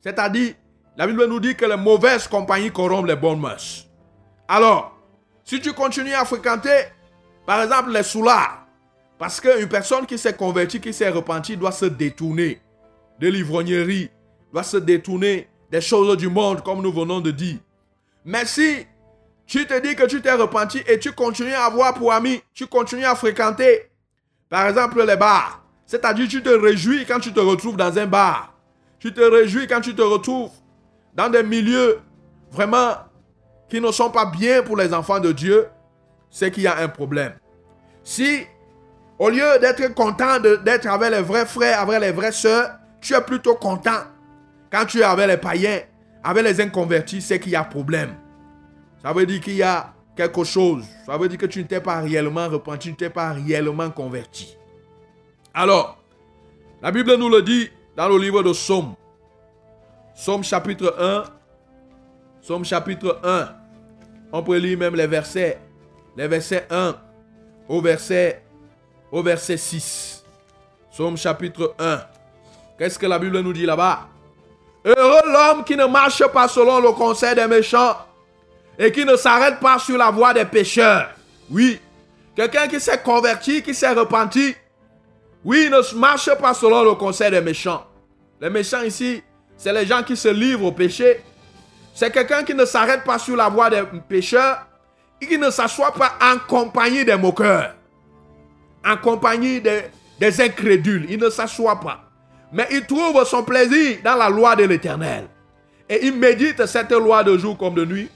[0.00, 0.54] C'est-à-dire,
[0.96, 3.86] la Bible nous dit que les mauvaises compagnies corrompent les bonnes mœurs.
[4.48, 4.98] Alors,
[5.44, 6.86] si tu continues à fréquenter,
[7.46, 8.66] par exemple, les soulards,
[9.18, 12.60] parce qu'une personne qui s'est convertie, qui s'est repentie, doit se détourner
[13.20, 14.10] de l'ivrognerie,
[14.52, 17.58] doit se détourner des choses du monde, comme nous venons de dire.
[18.24, 18.86] Mais si
[19.46, 22.66] tu te dis que tu t'es repenti et tu continues à avoir pour amis, tu
[22.66, 23.90] continues à fréquenter,
[24.48, 28.52] par exemple, les bars, c'est-à-dire tu te réjouis quand tu te retrouves dans un bar,
[28.98, 30.50] tu te réjouis quand tu te retrouves
[31.14, 32.00] dans des milieux
[32.50, 32.94] vraiment
[33.68, 35.66] qui ne sont pas bien pour les enfants de Dieu,
[36.30, 37.34] c'est qu'il y a un problème.
[38.02, 38.46] Si,
[39.18, 43.20] au lieu d'être content d'être avec les vrais frères, avec les vraies sœurs, tu es
[43.20, 44.04] plutôt content
[44.70, 45.80] quand tu es avec les païens,
[46.22, 48.14] avec les inconvertis, c'est qu'il y a problème.
[49.02, 50.84] Ça veut dire qu'il y a quelque chose.
[51.06, 53.90] Ça veut dire que tu ne t'es pas réellement repenti, tu ne t'es pas réellement
[53.90, 54.56] converti.
[55.54, 55.98] Alors,
[56.82, 58.94] la Bible nous le dit dans le livre de Somme.
[60.14, 61.24] Somme chapitre 1.
[62.40, 63.48] Somme chapitre 1.
[64.32, 65.60] On peut lire même les versets.
[66.16, 66.96] Les versets 1
[67.68, 68.42] au verset,
[69.12, 70.24] au verset 6.
[70.90, 72.00] Somme chapitre 1.
[72.78, 74.08] Qu'est-ce que la Bible nous dit là-bas?
[74.88, 77.94] Heureux l'homme qui ne marche pas selon le conseil des méchants
[78.78, 81.10] et qui ne s'arrête pas sur la voie des pécheurs.
[81.50, 81.78] Oui,
[82.34, 84.56] quelqu'un qui s'est converti, qui s'est repenti,
[85.44, 87.86] oui, ne marche pas selon le conseil des méchants.
[88.40, 89.22] Les méchants ici,
[89.58, 91.20] c'est les gens qui se livrent au péché.
[91.92, 94.66] C'est quelqu'un qui ne s'arrête pas sur la voie des pécheurs
[95.20, 97.74] et qui ne s'assoit pas en compagnie des moqueurs,
[98.86, 99.82] en compagnie des,
[100.18, 101.06] des incrédules.
[101.10, 102.07] Il ne s'assoit pas.
[102.52, 105.26] Mais il trouve son plaisir dans la loi de l'Éternel.
[105.88, 108.10] Et il médite cette loi de jour comme de nuit.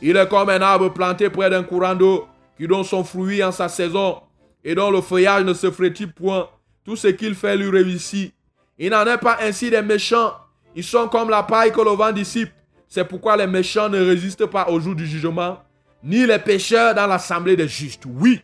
[0.00, 2.26] Il est comme un arbre planté près d'un courant d'eau
[2.56, 4.20] qui donne son fruit en sa saison
[4.64, 6.48] et dont le feuillage ne se frétille point.
[6.84, 8.32] Tout ce qu'il fait lui réussit.
[8.78, 10.32] Il n'en est pas ainsi des méchants.
[10.74, 12.50] Ils sont comme la paille que le vent dissipe.
[12.88, 15.58] C'est pourquoi les méchants ne résistent pas au jour du jugement,
[16.02, 18.04] ni les pécheurs dans l'assemblée des justes.
[18.06, 18.40] Oui.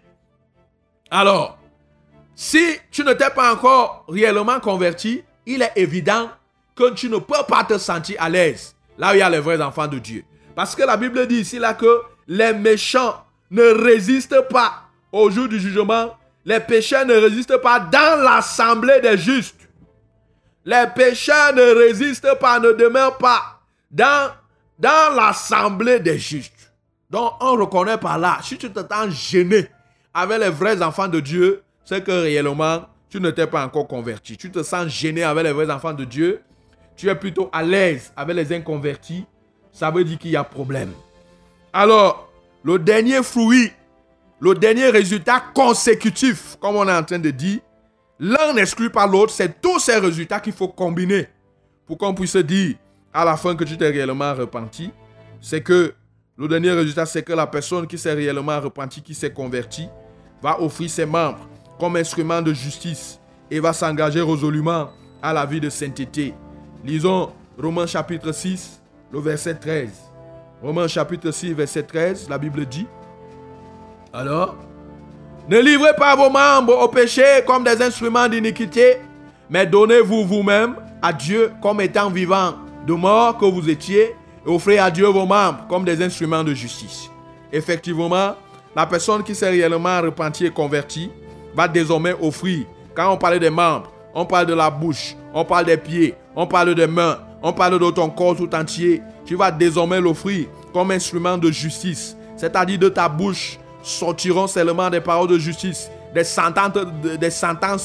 [1.11, 1.59] Alors,
[2.35, 6.31] si tu ne t'es pas encore réellement converti, il est évident
[6.75, 9.41] que tu ne peux pas te sentir à l'aise là où il y a les
[9.41, 10.25] vrais enfants de Dieu.
[10.55, 15.49] Parce que la Bible dit ici là que les méchants ne résistent pas au jour
[15.49, 16.17] du jugement.
[16.45, 19.69] Les pécheurs ne résistent pas dans l'assemblée des justes.
[20.65, 24.33] Les pécheurs ne résistent pas, ne demeurent pas dans,
[24.79, 26.73] dans l'assemblée des justes.
[27.11, 29.69] Donc on reconnaît par là, si tu te sens gêné
[30.13, 34.37] avec les vrais enfants de Dieu, c'est que réellement, tu ne t'es pas encore converti.
[34.37, 36.41] Tu te sens gêné avec les vrais enfants de Dieu.
[36.97, 39.25] Tu es plutôt à l'aise avec les inconvertis.
[39.71, 40.91] Ça veut dire qu'il y a problème.
[41.73, 42.29] Alors,
[42.65, 43.71] le dernier fruit,
[44.41, 47.61] le dernier résultat consécutif, comme on est en train de dire,
[48.19, 49.33] l'un n'exclut pas l'autre.
[49.33, 51.29] C'est tous ces résultats qu'il faut combiner
[51.87, 52.75] pour qu'on puisse dire
[53.13, 54.91] à la fin que tu t'es réellement repenti.
[55.41, 55.95] C'est que
[56.37, 59.87] le dernier résultat, c'est que la personne qui s'est réellement repentie, qui s'est convertie,
[60.43, 61.49] va offrir ses membres
[61.95, 63.19] instrument de justice
[63.51, 64.91] et va s'engager résolument
[65.23, 66.35] à la vie de sainteté.
[66.85, 67.31] Lisons
[67.61, 68.81] Romains chapitre 6,
[69.13, 69.91] le verset 13.
[70.63, 72.87] Romains chapitre 6, verset 13, la Bible dit,
[74.13, 74.57] alors,
[75.49, 78.99] ne livrez pas vos membres au péché comme des instruments d'iniquité,
[79.51, 82.55] mais donnez-vous vous-même à Dieu comme étant vivant
[82.87, 84.17] de mort que vous étiez,
[84.47, 87.11] et offrez à Dieu vos membres comme des instruments de justice.
[87.53, 88.35] Effectivement,
[88.75, 91.11] la personne qui s'est réellement repentie et convertie
[91.55, 95.67] va désormais offrir, quand on parlait des membres, on parle de la bouche, on parle
[95.67, 99.03] des pieds, on parle des mains, on parle de ton corps tout entier.
[99.27, 102.17] Tu vas désormais l'offrir comme instrument de justice.
[102.37, 106.73] C'est-à-dire de ta bouche sortiront seulement des paroles de justice, des sentences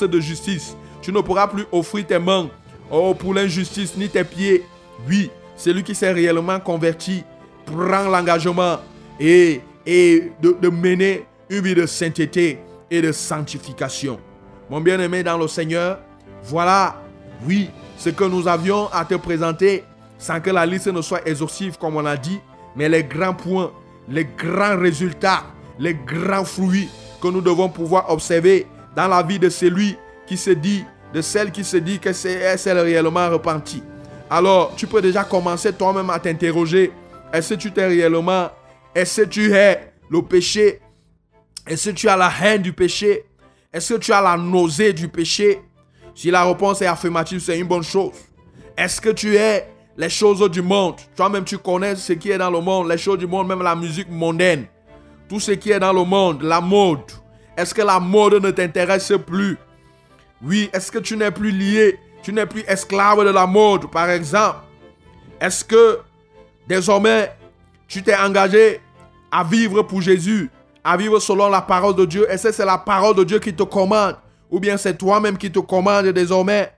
[0.01, 0.76] de, justice.
[1.01, 2.49] Tu ne pourras plus offrir tes mains
[2.91, 4.63] oh, pour l'injustice ni tes pieds.
[5.07, 7.24] Oui, celui qui s'est réellement converti
[7.65, 8.78] prend l'engagement
[9.20, 12.59] et, de mener une vie de sainteté
[12.91, 14.19] et de sanctification.
[14.69, 15.99] Mon bien-aimé dans le Seigneur,
[16.43, 17.01] voilà,
[17.45, 19.83] oui, ce que nous avions à te présenter
[20.17, 22.39] sans que la liste ne soit exhaustive comme on a dit,
[22.75, 23.71] mais les grands points,
[24.07, 25.43] les grands résultats,
[25.79, 26.89] les grands fruits
[27.21, 30.83] que nous devons pouvoir observer dans la vie de celui qui se dit,
[31.13, 33.83] de celle qui se dit que c'est elle réellement repentie.
[34.29, 36.91] Alors, tu peux déjà commencer toi-même à t'interroger.
[37.33, 38.49] Est-ce que tu t'es réellement,
[38.93, 40.79] est-ce que tu es le péché
[41.70, 43.26] Est-ce que tu as la haine du péché?
[43.72, 45.61] Est-ce que tu as la nausée du péché?
[46.15, 48.13] Si la réponse est affirmative, c'est une bonne chose.
[48.76, 50.95] Est-ce que tu es les choses du monde?
[51.15, 53.76] Toi-même, tu connais ce qui est dans le monde, les choses du monde, même la
[53.76, 54.65] musique mondaine.
[55.30, 57.11] Tout ce qui est dans le monde, la mode.
[57.55, 59.55] Est-ce que la mode ne t'intéresse plus?
[60.41, 61.99] Oui, est-ce que tu n'es plus lié?
[62.24, 64.57] Tu n'es plus esclave de la mode, par exemple.
[65.39, 65.99] Est-ce que
[66.67, 67.32] désormais,
[67.88, 68.82] tu t'es engagé
[69.32, 70.49] à vivre pour Jésus,
[70.84, 72.30] à vivre selon la parole de Dieu.
[72.30, 74.15] Est-ce que c'est la parole de Dieu qui te commande?
[74.49, 76.71] Ou bien c'est toi-même qui te commande désormais?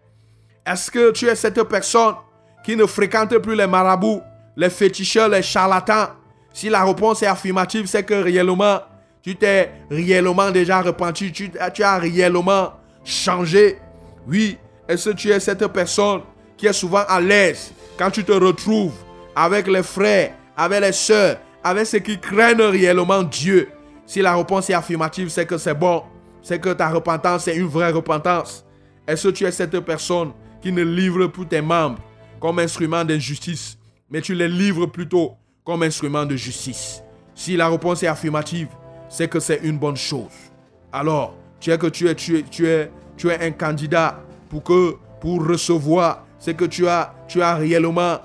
[0.66, 2.16] Est-ce que tu es cette personne
[2.64, 4.22] qui ne fréquente plus les marabouts,
[4.56, 6.10] les féticheurs, les charlatans?
[6.54, 8.80] Si la réponse est affirmative, c'est que réellement,
[9.24, 12.74] tu t'es réellement déjà repenti, tu, tu as réellement
[13.04, 13.80] changé.
[14.28, 16.22] Oui, est-ce que tu es cette personne
[16.58, 18.94] qui est souvent à l'aise quand tu te retrouves
[19.36, 23.70] avec les frères, avec les sœurs, avec ceux qui craignent réellement Dieu?
[24.12, 26.04] Si la réponse est affirmative, c'est que c'est bon,
[26.42, 28.66] c'est que ta repentance est une vraie repentance.
[29.08, 32.00] Est-ce que tu es cette personne qui ne livre plus tes membres
[32.38, 33.78] comme instrument d'injustice,
[34.10, 37.02] mais tu les livres plutôt comme instrument de justice?
[37.36, 38.68] Si la réponse est affirmative,
[39.08, 40.52] c'est que c'est une bonne chose.
[40.92, 42.92] Alors, tu es que tu es,
[43.40, 44.64] un candidat pour
[45.22, 48.18] pour recevoir ce que tu as, tu as réellement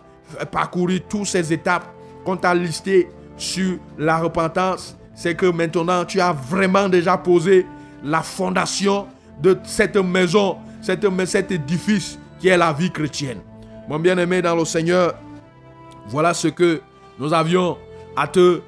[0.51, 1.87] parcouru toutes ces étapes
[2.25, 4.97] qu'on t'a listées sur la repentance.
[5.17, 7.67] C'est que maintenant tu as vraiment déjà posé
[8.05, 9.07] la fondation
[9.43, 13.39] de cette maison, cet édifice qui est la vie chrétienne.
[13.89, 15.15] Mon bien-aimé dans le Seigneur,
[16.07, 16.83] voilà ce que
[17.19, 17.79] nous avions
[18.15, 18.61] à te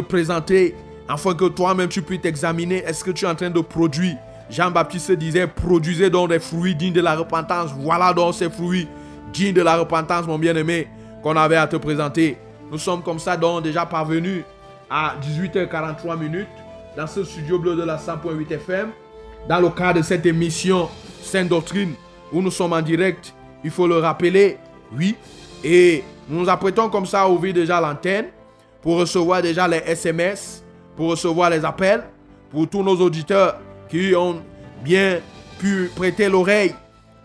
[0.00, 0.74] présenter
[1.08, 2.78] afin que toi-même tu puisses t'examiner.
[2.78, 4.16] Est-ce que tu es en train de produire?
[4.50, 7.70] Jean-Baptiste disait, produisez donc des fruits dignes de la repentance.
[7.78, 8.88] Voilà donc ces fruits
[9.32, 10.88] dignes de la repentance, mon bien-aimé,
[11.22, 12.38] qu'on avait à te présenter.
[12.72, 14.42] Nous sommes comme ça donc déjà parvenus
[14.90, 16.48] à 18h43 minutes
[16.96, 18.90] dans ce studio bleu de la 100.8 FM,
[19.48, 20.88] dans le cadre de cette émission
[21.22, 21.94] Sainte Doctrine,
[22.32, 23.34] où nous sommes en direct
[23.64, 24.58] il faut le rappeler,
[24.96, 25.16] oui.
[25.64, 28.26] Et nous nous apprêtons comme ça à ouvrir déjà l'antenne
[28.80, 30.62] pour recevoir déjà les SMS,
[30.94, 32.04] pour recevoir les appels,
[32.50, 33.58] pour tous nos auditeurs
[33.88, 34.40] qui ont
[34.84, 35.18] bien
[35.58, 36.74] pu prêter l'oreille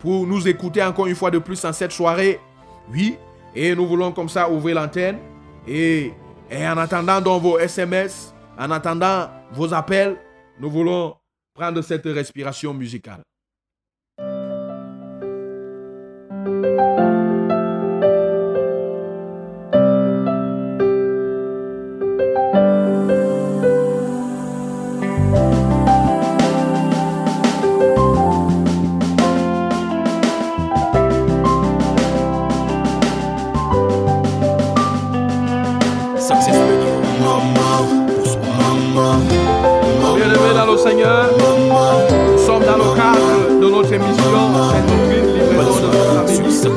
[0.00, 2.40] pour nous écouter encore une fois de plus en cette soirée.
[2.92, 3.16] Oui,
[3.54, 5.18] et nous voulons comme ça ouvrir l'antenne.
[5.68, 6.12] Et,
[6.52, 10.18] et en attendant vos SMS, en attendant vos appels,
[10.60, 11.16] nous voulons
[11.54, 13.22] prendre cette respiration musicale.
[40.82, 46.72] Seigneur, nous sommes dans le cadre de notre émission Cette doctrine livraison de notre.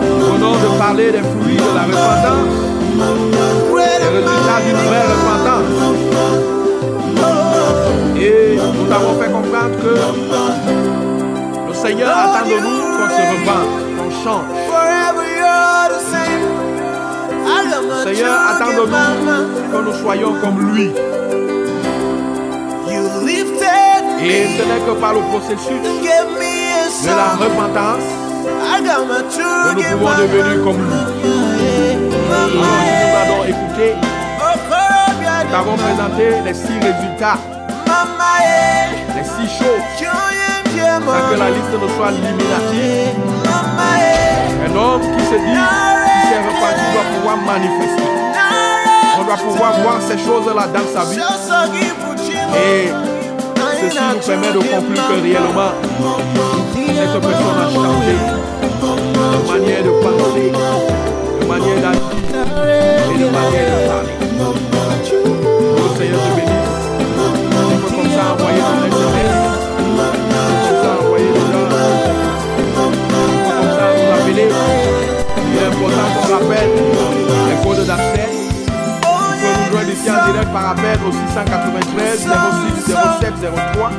[0.00, 2.56] Nous venons de parler des fruits de la repentance,
[3.74, 5.72] des résultats d'une vraie repentance.
[8.18, 9.94] Et nous avons fait comprendre que
[11.68, 14.48] le Seigneur attend de nous qu'on se repente, qu'on change.
[18.04, 20.88] Seigneur attend de nous que nous soyons comme lui.
[24.26, 25.82] Et ce n'est que par le processus
[27.02, 28.08] de la repentance
[29.36, 31.02] que nous pouvons devenir comme lui.
[32.50, 33.92] Si nous allons écouter,
[35.48, 37.38] nous avons présenté les six résultats,
[39.14, 43.16] les six choses, sans que la liste ne soit limitative.
[44.66, 48.08] Un homme qui se dit, qui s'est repenti, doit pouvoir manifester.
[49.20, 51.20] On doit pouvoir voir ces choses-là dans sa vie.
[52.56, 52.88] Et
[53.74, 55.72] ceci nous permet de conclure que réellement,
[56.74, 58.16] cette personne a changé
[58.82, 60.48] de manière de penser,
[61.40, 62.08] de manière d'agir
[63.10, 64.16] et de manière de parler.
[65.10, 66.74] Le Seigneur te bénisse.
[67.70, 69.42] Tu peux comme ça envoyer ton SMS.
[69.84, 71.68] Tu peux comme ça envoyer des gens.
[72.56, 72.96] Tu peux comme
[73.46, 74.48] ça nous appeler.
[75.46, 76.72] Il est important qu'on rappelle
[77.48, 78.43] les codes d'accès.
[79.74, 82.28] Joindre ici en direct par appel au 693
[82.76, 83.34] 06 07
[83.74, 83.90] 03.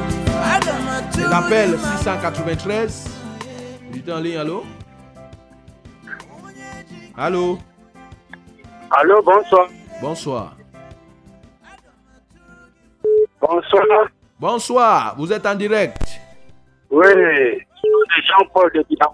[1.19, 3.07] Et l'appel 693.
[3.91, 4.63] Dites en ligne, allô?
[7.17, 7.57] Allô?
[8.89, 9.67] Allô, bonsoir.
[10.01, 10.55] Bonsoir.
[13.41, 14.07] Bonsoir.
[14.39, 16.01] Bonsoir, vous êtes en direct.
[16.89, 19.13] Oui, c'est Jean-Paul de Bilan.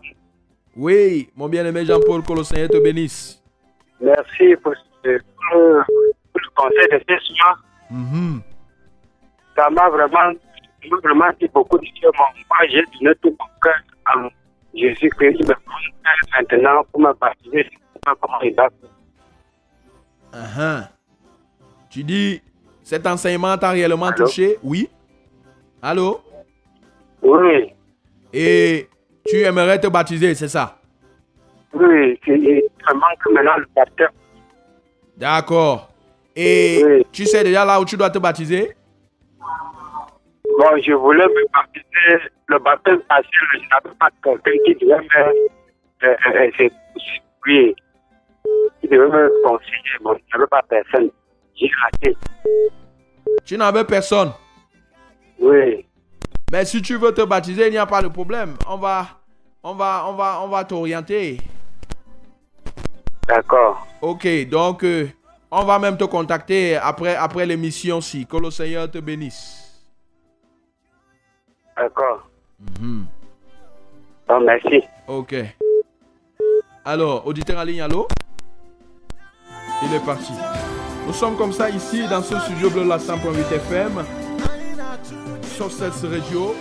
[0.77, 3.41] Oui, mon bien-aimé Jean-Paul, que le Seigneur te bénisse.
[3.99, 5.19] Merci pour, ce-
[6.61, 7.63] conseil de ce soir.
[7.89, 8.41] Mhm.
[9.55, 10.33] Ça m'a vraiment,
[11.03, 12.11] vraiment dit beaucoup de choses.
[12.17, 14.29] Moi, j'ai donné tout mon cœur à
[14.73, 15.43] Jésus-Christ.
[16.33, 17.63] Maintenant pour me baptiser.
[17.63, 18.69] Je ne sais pas comment il va
[20.31, 20.89] faire.
[21.89, 22.41] Tu dis,
[22.83, 24.25] cet enseignement t'a réellement Allô?
[24.25, 24.57] touché?
[24.63, 24.89] Oui.
[25.81, 26.21] Allô?
[27.21, 27.73] Oui,
[28.33, 28.87] Et
[29.27, 30.77] tu aimerais te baptiser, c'est ça?
[31.73, 32.61] oui, il
[32.93, 34.09] manque maintenant le baptême.
[35.17, 35.90] D'accord.
[36.35, 37.05] Et Oui.
[37.11, 38.75] tu sais déjà là où tu dois te baptiser?
[40.57, 45.25] Bon, je voulais me baptiser le baptême passé, je n'avais pas quelqu'un qui devait me.
[46.03, 46.69] Euh, euh, euh,
[47.47, 47.75] oui.
[48.81, 49.97] Qui devait me conseiller.
[50.01, 51.09] Bon, je n'avais pas personne.
[51.55, 52.15] J'ai raté.
[53.45, 54.31] Tu n'avais personne.
[55.39, 55.85] Oui.
[56.51, 58.55] Mais si tu veux te baptiser, il n'y a pas de problème.
[58.67, 59.07] On va,
[59.63, 61.37] on va, on va, on va t'orienter.
[63.27, 63.87] D'accord.
[64.01, 65.07] Ok, donc euh,
[65.51, 68.25] on va même te contacter après, après l'émission-ci.
[68.25, 69.83] Que le Seigneur te bénisse.
[71.75, 72.27] D'accord.
[72.79, 73.05] Mhm.
[74.27, 74.81] Bon, merci.
[75.07, 75.35] Ok.
[76.85, 78.07] Alors, auditeur en ligne, allô?
[79.83, 80.33] Il est parti.
[81.05, 84.05] Nous sommes comme ça ici dans ce studio bleu la 100.8 FM
[85.43, 86.55] sur cette radio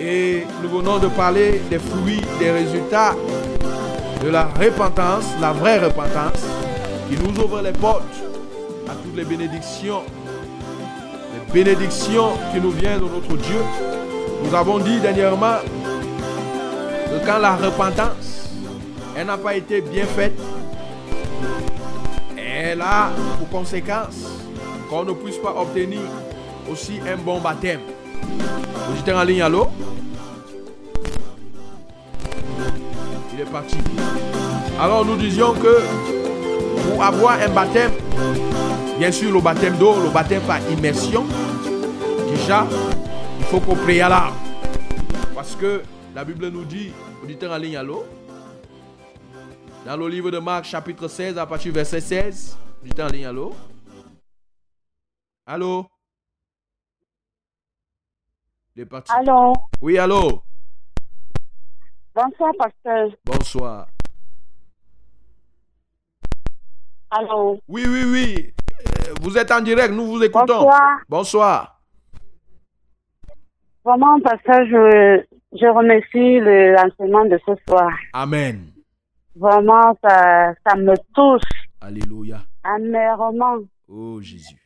[0.00, 3.14] et nous venons de parler des fruits, des résultats
[4.22, 6.46] de la repentance, la vraie repentance
[7.08, 8.02] qui nous ouvre les portes
[8.88, 10.02] à toutes les bénédictions,
[11.34, 13.60] les bénédictions qui nous viennent de notre Dieu.
[14.44, 15.56] Nous avons dit dernièrement
[17.06, 18.50] que quand la repentance,
[19.16, 20.38] elle n'a pas été bien faite,
[22.36, 24.16] elle a pour conséquence
[24.90, 26.00] qu'on ne puisse pas obtenir
[26.70, 27.80] aussi un bon baptême.
[28.90, 29.68] Auditeur en ligne, allô?
[33.34, 33.76] Il est parti.
[34.80, 36.17] Alors nous disions que
[36.88, 37.92] pour avoir un baptême,
[38.98, 41.24] bien sûr le baptême d'eau, le baptême par immersion,
[42.30, 42.66] déjà,
[43.38, 44.34] il faut qu'au préalable.
[45.34, 45.82] Parce que
[46.14, 48.04] la Bible nous dit, auditeur en ligne, allô?
[49.84, 53.26] Dans le livre de Marc, chapitre 16, à partir du verset 16, auditeur en ligne,
[53.26, 53.54] allô?
[55.46, 55.86] Allô?
[58.74, 59.12] Il est parti.
[59.12, 60.42] Allô, Oui, allô?
[62.14, 63.10] Bonsoir pasteur.
[63.24, 63.86] Bonsoir.
[67.10, 68.52] Allô, Oui, oui, oui.
[69.08, 70.44] Euh, Vous êtes en direct, nous vous écoutons.
[70.64, 70.98] bonsoir.
[71.08, 71.80] Bonsoir.
[73.84, 77.90] Vraiment pasteur, je, je remercie le l'enseignement de ce soir.
[78.12, 78.66] Amen.
[79.34, 81.48] Vraiment, ça, ça me touche
[81.80, 82.40] Alléluia.
[82.64, 83.56] amèrement
[83.88, 84.56] Oh Jésus.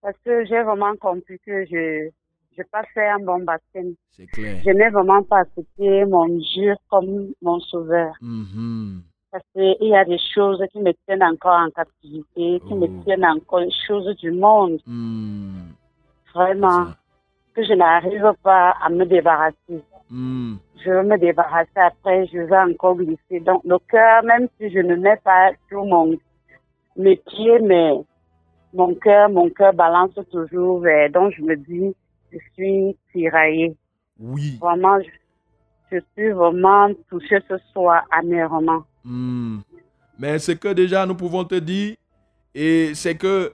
[0.00, 2.10] parce que j'ai vraiment compris que je
[2.56, 3.94] je pas fait un bon baptême.
[4.10, 4.60] C'est clair.
[4.64, 8.12] Je n'ai vraiment pas accepté mon Dieu comme mon sauveur.
[8.20, 9.02] Mhm.
[9.32, 13.02] Parce qu'il y a des choses qui me tiennent encore en captivité, qui me Oh.
[13.04, 15.70] tiennent encore les choses du monde, Hmm.
[16.34, 16.86] vraiment,
[17.54, 19.82] que je n'arrive pas à me débarrasser.
[20.12, 20.56] Hmm.
[20.84, 23.38] je veux me débarrasser après, je vais encore glisser.
[23.40, 26.16] Donc, le cœur, même si je ne mets pas sur mon,
[26.96, 27.92] mes pieds, mais
[28.74, 31.94] mon cœur, mon cœur balance toujours vers, donc je me dis,
[32.32, 33.76] je suis tiraillée.
[34.18, 34.58] Oui.
[34.60, 35.08] Vraiment, je,
[35.92, 38.82] je suis vraiment touchée ce soir amèrement.
[39.04, 39.58] Hmm.
[40.18, 41.96] Mais ce que déjà nous pouvons te dire,
[42.54, 43.52] et c'est que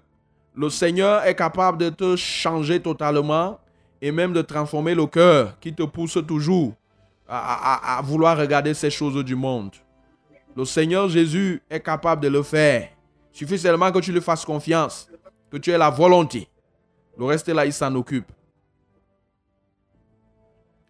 [0.55, 3.61] le Seigneur est capable de te changer totalement
[4.01, 6.75] et même de transformer le cœur qui te pousse toujours
[7.29, 9.73] à, vouloir regarder ces choses du monde.
[10.57, 12.89] Le Seigneur Jésus est capable de le faire.
[13.35, 15.09] Il suffit seulement que tu lui fasses confiance,
[15.51, 16.49] que tu aies la volonté.
[17.19, 18.31] Le reste là, il s'en occupe.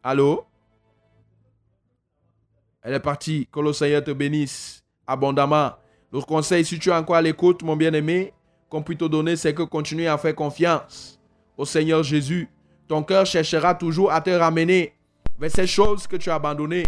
[0.03, 0.46] Allô?
[2.87, 3.49] Elle est partie.
[3.51, 5.71] Que le Seigneur te bénisse abondamment.
[6.13, 8.33] Le conseil, si tu es encore à l'écoute, mon bien-aimé,
[8.71, 11.21] qu'on puisse te donner, c'est que continue à faire confiance
[11.59, 12.49] au Seigneur Jésus.
[12.87, 14.95] Ton cœur cherchera toujours à te ramener
[15.37, 16.85] vers ces choses que tu as abandonnées.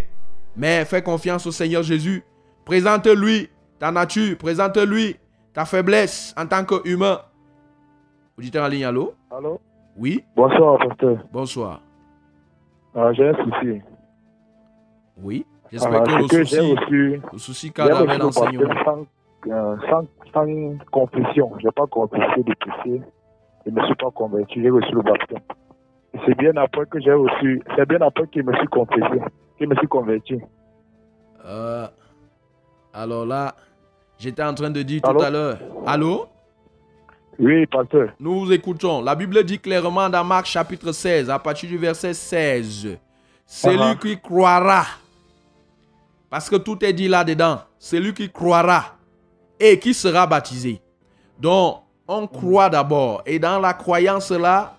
[0.55, 2.23] Mais fais confiance au Seigneur Jésus.
[2.63, 5.17] Présente-lui ta nature, présente-lui
[5.53, 7.19] ta faiblesse en tant qu'humain.
[8.37, 9.13] Auditeur en ligne, allô?
[9.29, 9.59] Allô?
[9.97, 11.17] Oui, Bonsoir, pasteur.
[11.33, 11.81] bonsoir.
[12.95, 13.81] Ah, j'ai un souci.
[15.17, 18.67] Oui, j'espère Ah, que le souci, reçu, le souci j'ai cadre avec reçu le l'enseignement.
[18.67, 18.83] baptême
[19.45, 21.51] sans, euh, sans, sans confession.
[21.59, 23.01] Je n'ai pas confessé de péché.
[23.65, 24.61] Je ne me suis pas converti.
[24.61, 25.39] J'ai reçu le baptême.
[26.25, 29.61] C'est bien après que j'ai reçu, c'est bien après que je me suis confessé, que
[29.61, 30.39] je me suis converti.
[31.45, 31.87] Euh,
[32.93, 33.53] alors là,
[34.17, 35.21] j'étais en train de dire tout Allô?
[35.21, 35.57] à l'heure.
[35.85, 36.25] Allô?
[37.37, 38.09] Oui, pasteur.
[38.19, 39.01] Nous vous écoutons.
[39.01, 42.97] La Bible dit clairement dans Marc chapitre 16, à partir du verset 16,
[43.45, 43.95] Celui Ah ah.
[43.95, 44.83] qui croira,
[46.29, 48.97] parce que tout est dit là-dedans, celui qui croira
[49.59, 50.81] et qui sera baptisé.
[51.39, 53.21] Donc, on croit d'abord.
[53.25, 54.75] Et dans la croyance là,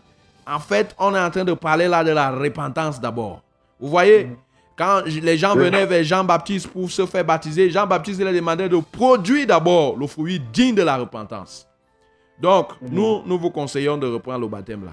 [0.47, 3.43] en fait, on est en train de parler là de la repentance d'abord.
[3.79, 4.29] Vous voyez,
[4.77, 9.47] quand les gens venaient vers Jean-Baptiste pour se faire baptiser, Jean-Baptiste leur demandait de produire
[9.47, 11.67] d'abord le fruit digne de la repentance.
[12.41, 14.93] Donc, nous, nous vous conseillons de reprendre le baptême là.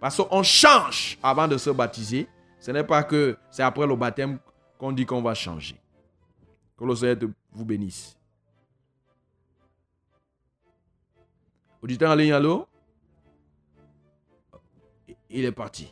[0.00, 2.28] Parce qu'on change avant de se baptiser.
[2.60, 4.38] Ce n'est pas que c'est après le baptême
[4.84, 5.80] qu'on dit qu'on va changer.
[6.76, 8.18] Que le Seigneur vous bénisse.
[11.80, 12.66] Auditeur en ligne, allô?
[15.30, 15.90] Il est parti.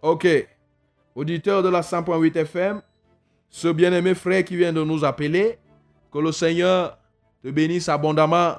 [0.00, 0.26] Ok.
[1.14, 2.80] Auditeur de la 100.8 FM,
[3.50, 5.58] ce bien-aimé frère qui vient de nous appeler,
[6.10, 6.96] que le Seigneur
[7.42, 8.54] te bénisse abondamment.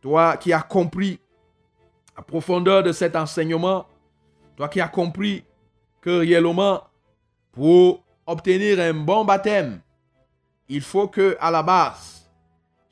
[0.00, 1.20] Toi qui as compris
[2.16, 3.86] la profondeur de cet enseignement,
[4.56, 5.44] toi qui as compris
[6.00, 6.82] que réellement,
[7.52, 9.80] pour obtenir un bon baptême,
[10.68, 12.30] il faut que à la base,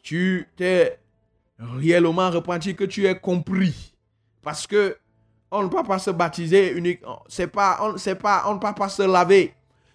[0.03, 0.99] tu t'es
[1.59, 3.95] réellement repenti, que tu aies compris.
[4.43, 4.97] Parce que
[5.51, 7.23] on ne peut pas se baptiser uniquement.
[7.53, 7.93] Pas, on
[8.55, 9.55] ne peut pas se laver.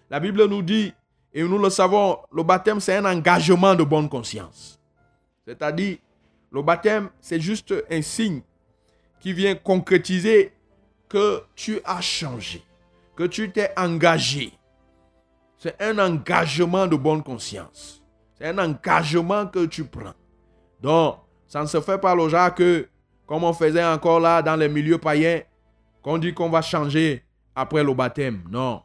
[0.10, 0.94] La Bible nous dit,
[1.34, 4.80] et nous le savons, le baptême, c'est un engagement de bonne conscience.
[5.46, 5.98] C'est-à-dire,
[6.52, 8.41] le baptême, c'est juste un signe
[9.20, 10.54] qui vient concrétiser
[11.10, 12.64] que tu as changé,
[13.16, 14.54] que tu t'es engagé.
[15.64, 18.03] C'est un engagement de bonne conscience.
[18.34, 20.11] C'est un engagement que tu prends.
[20.82, 22.89] Donc, ça ne se fait pas le que,
[23.26, 25.39] comme on faisait encore là dans les milieux païens,
[26.01, 27.24] qu'on dit qu'on va changer
[27.55, 28.43] après le baptême.
[28.51, 28.82] Non.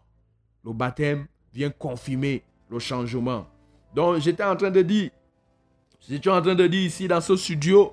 [0.64, 3.48] Le baptême vient confirmer le changement.
[3.92, 5.10] Donc, j'étais en train de dire,
[6.08, 7.92] j'étais en train de dire ici dans ce studio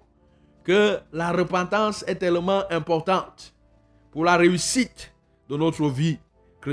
[0.64, 3.56] que la repentance est tellement importante
[4.12, 5.12] pour la réussite
[5.50, 6.20] de notre vie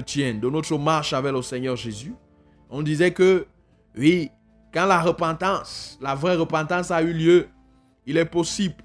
[0.01, 2.15] de notre marche avec le Seigneur Jésus.
[2.71, 3.47] On disait que,
[3.97, 4.31] oui,
[4.73, 7.49] quand la repentance, la vraie repentance a eu lieu,
[8.07, 8.77] il est possible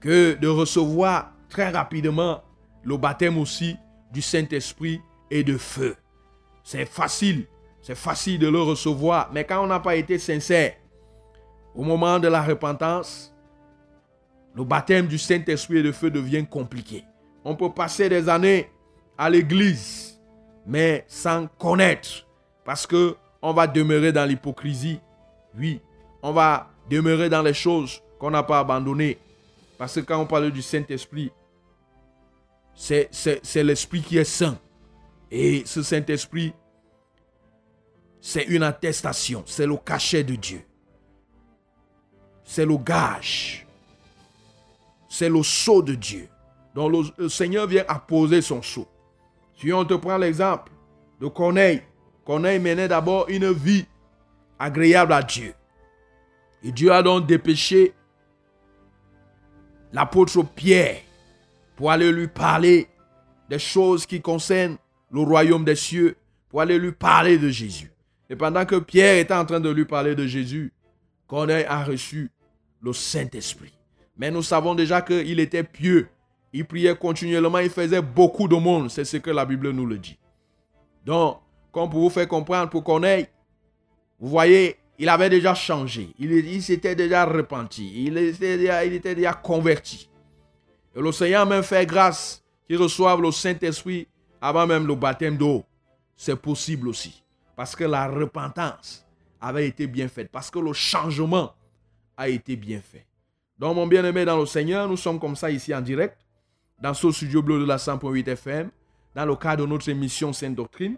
[0.00, 2.42] que de recevoir très rapidement
[2.84, 3.76] le baptême aussi
[4.12, 5.96] du Saint-Esprit et de feu.
[6.62, 7.46] C'est facile,
[7.80, 10.74] c'est facile de le recevoir, mais quand on n'a pas été sincère,
[11.74, 13.34] au moment de la repentance,
[14.54, 17.04] le baptême du Saint-Esprit et de feu devient compliqué.
[17.44, 18.70] On peut passer des années
[19.18, 20.15] à l'église,
[20.66, 22.26] mais sans connaître,
[22.64, 24.98] parce que on va demeurer dans l'hypocrisie.
[25.56, 25.80] Oui,
[26.22, 29.18] on va demeurer dans les choses qu'on n'a pas abandonnées.
[29.78, 31.30] Parce que quand on parle du Saint-Esprit,
[32.74, 33.08] c'est,
[33.62, 34.58] l'Esprit qui est saint.
[35.30, 36.52] Et ce Saint-Esprit,
[38.20, 40.62] c'est une attestation, c'est le cachet de Dieu.
[42.44, 43.66] C'est le gage.
[45.08, 46.28] C'est le sceau de Dieu.
[46.74, 48.86] Donc le, le Seigneur vient apposer son sceau.
[49.56, 50.70] Si on te prend l'exemple
[51.20, 51.82] de Corneille,
[52.24, 53.86] Corneille menait d'abord une vie
[54.58, 55.54] agréable à Dieu.
[56.62, 57.94] Et Dieu a donc dépêché
[59.92, 61.00] l'apôtre Pierre
[61.76, 62.88] pour aller lui parler
[63.48, 64.76] des choses qui concernent
[65.10, 66.16] le royaume des cieux,
[66.48, 67.92] pour aller lui parler de Jésus.
[68.28, 70.72] Et pendant que Pierre était en train de lui parler de Jésus,
[71.26, 72.30] Corneille a reçu
[72.82, 73.72] le Saint-Esprit.
[74.16, 76.08] Mais nous savons déjà qu'il était pieux.
[76.56, 78.88] Il priait continuellement, il faisait beaucoup de monde.
[78.90, 80.16] C'est ce que la Bible nous le dit.
[81.04, 81.38] Donc,
[81.70, 83.26] comme pour vous faire comprendre, pour Corneille,
[84.18, 86.14] vous voyez, il avait déjà changé.
[86.18, 88.06] Il, s'était déjà repenti.
[88.06, 90.08] Il était déjà, il était déjà converti.
[90.94, 94.08] Et le Seigneur même fait grâce qu'il reçoive le Saint-Esprit
[94.40, 95.62] avant même le baptême d'eau.
[96.16, 97.22] C'est possible aussi.
[97.54, 99.06] Parce que la repentance
[99.42, 100.30] avait été bien faite.
[100.32, 101.52] Parce que le changement
[102.16, 103.04] a été bien fait.
[103.58, 106.16] Donc, mon bien-aimé dans le Seigneur, nous sommes comme ça ici en direct,
[106.80, 108.70] dans ce studio bleu de la 100.8 FM,
[109.14, 110.96] dans le cadre de notre émission Sainte Doctrine.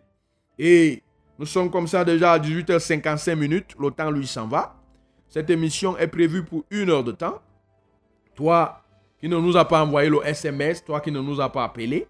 [0.59, 1.03] Et
[1.39, 3.75] nous sommes comme ça déjà à 18h55 minutes.
[3.79, 4.75] Le temps, lui, s'en va.
[5.29, 7.41] Cette émission est prévue pour une heure de temps.
[8.35, 8.83] Toi
[9.21, 12.07] qui ne nous as pas envoyé le SMS, toi qui ne nous as pas appelé,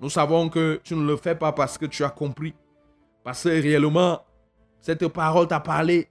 [0.00, 2.54] nous savons que tu ne le fais pas parce que tu as compris.
[3.24, 4.22] Parce que réellement,
[4.80, 6.08] cette parole t'a parlé.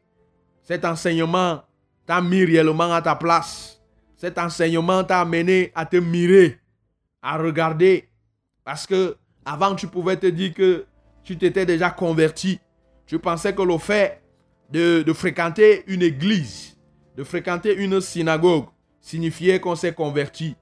[0.64, 1.64] Cet enseignement
[2.06, 3.82] t'a mis réellement à ta place.
[4.16, 6.60] Cet enseignement t'a amené à te mirer,
[7.22, 8.10] à regarder.
[8.64, 10.86] Parce que avant, tu pouvais te dire que
[11.24, 12.60] tu t'étais déjà converti.
[13.06, 14.22] Tu pensais que le fait
[14.70, 16.78] de, fréquenter une église,
[17.16, 18.66] de fréquenter une synagogue,
[19.00, 20.56] signifiait qu'on s'est converti.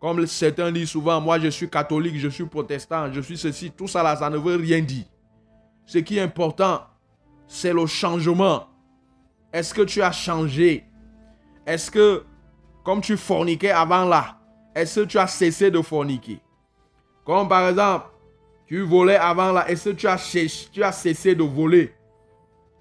[0.00, 3.86] Comme certains disent souvent, moi je suis catholique, je suis protestant, je suis ceci, tout
[3.86, 5.04] ça là, ça ne veut rien dire.
[5.84, 6.80] Ce qui est important,
[7.46, 8.68] c'est le changement.
[9.52, 10.86] Est-ce que tu as changé?
[11.66, 12.24] Est-ce que,
[12.84, 14.39] comme tu forniquais avant là,
[14.74, 16.40] est-ce que tu as cessé de forniquer?
[17.24, 18.06] Comme par exemple,
[18.66, 21.92] tu volais avant là, est-ce que tu as, cessé, de voler?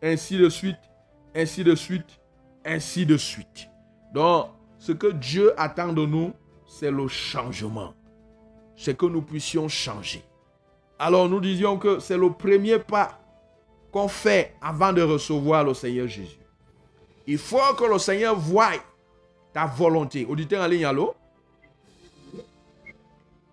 [0.01, 0.77] Ainsi de suite,
[1.35, 2.19] ainsi de suite,
[2.63, 3.69] ainsi de suite.
[4.13, 6.33] Donc, ce que Dieu attend de nous,
[6.67, 7.93] c'est le changement.
[8.75, 10.23] C'est que nous puissions changer.
[10.99, 13.19] Alors nous disions que c'est le premier pas
[13.91, 16.39] qu'on fait avant de recevoir le Seigneur Jésus.
[17.25, 18.71] Il faut que le Seigneur voie
[19.53, 20.25] ta volonté.
[20.25, 21.15] Auditeur en ligne, allô?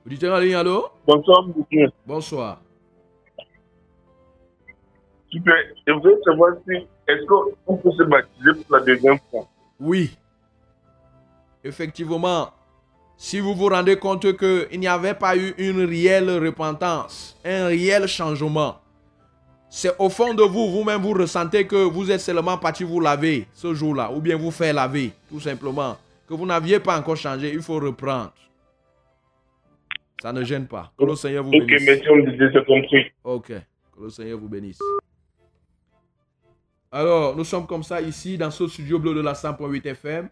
[0.07, 0.89] Auditeur en ligne, allô?
[1.05, 1.91] Bonsoir, monsieur.
[2.07, 2.61] Bonsoir.
[5.33, 6.77] Je voudrais savoir si,
[7.09, 9.49] est-ce qu'on peut se baptiser pour la deuxième fois?
[9.81, 10.17] Oui.
[11.65, 12.51] Effectivement,
[13.17, 18.07] si vous vous rendez compte qu'il n'y avait pas eu une réelle repentance, un réel
[18.07, 18.77] changement,
[19.69, 23.49] c'est au fond de vous, vous-même, vous ressentez que vous êtes seulement parti vous laver
[23.53, 25.97] ce jour-là, ou bien vous faire laver, tout simplement,
[26.29, 28.33] que vous n'aviez pas encore changé, il faut reprendre.
[30.23, 30.93] Ça ne gêne pas.
[30.99, 31.87] Que le Seigneur vous Ok, bénisse.
[31.89, 33.05] me disait, c'est compris.
[33.25, 33.49] Ok.
[33.49, 34.79] Que le Seigneur vous bénisse.
[36.91, 40.29] Alors, nous sommes comme ça ici dans ce studio bleu de la 100.8 FM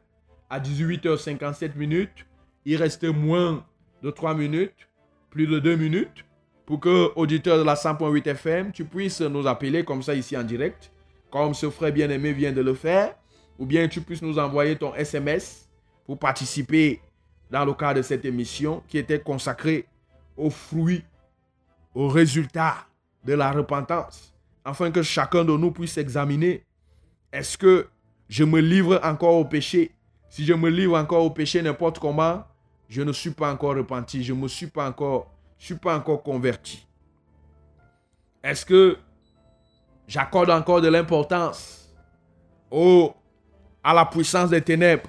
[0.48, 2.26] à 18h57 minutes.
[2.64, 3.64] Il restait moins
[4.02, 4.88] de 3 minutes,
[5.30, 6.24] plus de 2 minutes
[6.66, 10.42] pour que, auditeur de la 100.8 FM, tu puisses nous appeler comme ça ici en
[10.44, 10.90] direct,
[11.30, 13.14] comme ce frère bien-aimé vient de le faire,
[13.58, 15.68] ou bien tu puisses nous envoyer ton SMS
[16.06, 17.00] pour participer
[17.54, 19.86] dans le cadre de cette émission qui était consacrée
[20.36, 21.04] aux fruits,
[21.94, 22.78] aux résultats
[23.24, 24.34] de la repentance,
[24.64, 26.64] afin que chacun de nous puisse examiner
[27.32, 27.86] est-ce que
[28.28, 29.92] je me livre encore au péché?
[30.28, 32.42] Si je me livre encore au péché n'importe comment,
[32.88, 36.84] je ne suis pas encore repenti, je ne suis pas encore, suis pas encore converti.
[38.42, 38.98] Est-ce que
[40.08, 41.88] j'accorde encore de l'importance
[42.72, 45.08] à la puissance des ténèbres?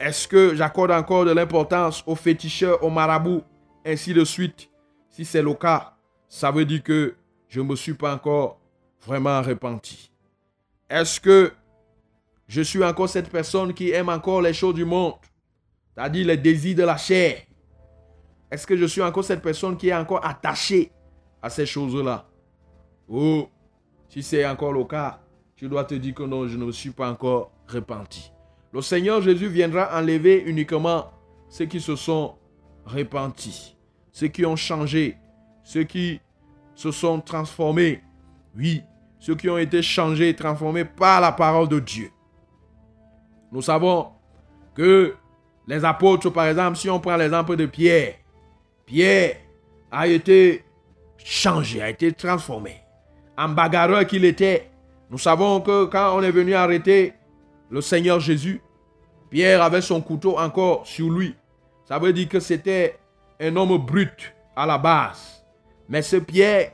[0.00, 3.42] Est-ce que j'accorde encore de l'importance aux féticheurs, aux marabouts,
[3.84, 4.70] ainsi de suite?
[5.10, 5.94] Si c'est le cas,
[6.26, 7.16] ça veut dire que
[7.48, 8.58] je ne me suis pas encore
[9.02, 10.10] vraiment repenti.
[10.88, 11.52] Est-ce que
[12.48, 15.16] je suis encore cette personne qui aime encore les choses du monde,
[15.94, 17.42] c'est-à-dire les désirs de la chair?
[18.50, 20.90] Est-ce que je suis encore cette personne qui est encore attachée
[21.42, 22.26] à ces choses-là?
[23.06, 23.46] Ou
[24.08, 25.20] si c'est encore le cas,
[25.56, 28.32] tu dois te dire que non, je ne me suis pas encore repenti.
[28.72, 31.10] Le Seigneur Jésus viendra enlever uniquement
[31.48, 32.36] ceux qui se sont
[32.84, 33.76] repentis,
[34.12, 35.16] ceux qui ont changé,
[35.64, 36.20] ceux qui
[36.74, 38.00] se sont transformés.
[38.56, 38.82] Oui,
[39.18, 42.10] ceux qui ont été changés et transformés par la parole de Dieu.
[43.52, 44.08] Nous savons
[44.74, 45.16] que
[45.66, 48.14] les apôtres, par exemple, si on prend l'exemple de Pierre,
[48.86, 49.36] Pierre
[49.90, 50.64] a été
[51.18, 52.76] changé, a été transformé.
[53.36, 54.70] En bagarreur qu'il était,
[55.10, 57.14] nous savons que quand on est venu arrêter
[57.70, 58.60] le Seigneur Jésus,
[59.30, 61.34] Pierre avait son couteau encore sur lui.
[61.84, 62.98] Ça veut dire que c'était
[63.40, 65.44] un homme brut à la base.
[65.88, 66.72] Mais ce Pierre,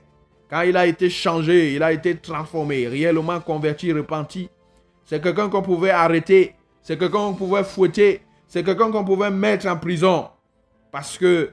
[0.49, 4.49] quand il a été changé, il a été transformé, réellement converti, repenti,
[5.05, 9.67] c'est quelqu'un qu'on pouvait arrêter, c'est quelqu'un qu'on pouvait fouetter, c'est quelqu'un qu'on pouvait mettre
[9.67, 10.29] en prison.
[10.91, 11.51] Parce que,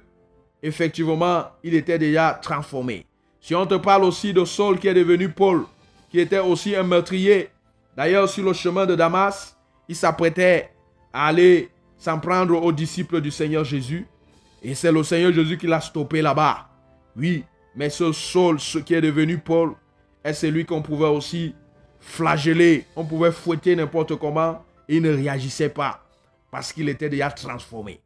[0.62, 3.06] effectivement, il était déjà transformé.
[3.42, 5.66] Si on te parle aussi de Saul qui est devenu Paul,
[6.10, 7.50] qui était aussi un meurtrier,
[7.96, 10.72] d'ailleurs sur le chemin de Damas, il s'apprêtait
[11.12, 14.08] à aller s'en prendre aux disciples du Seigneur Jésus.
[14.62, 16.70] Et c'est le Seigneur Jésus qui l'a stoppé là-bas.
[17.16, 17.44] Oui,
[17.76, 19.76] mais ce Saul, ce qui est devenu Paul,
[20.24, 21.54] est celui qu'on pouvait aussi
[22.00, 26.04] flageller, on pouvait fouetter n'importe comment, et il ne réagissait pas,
[26.52, 28.02] parce qu'il était déjà transformé.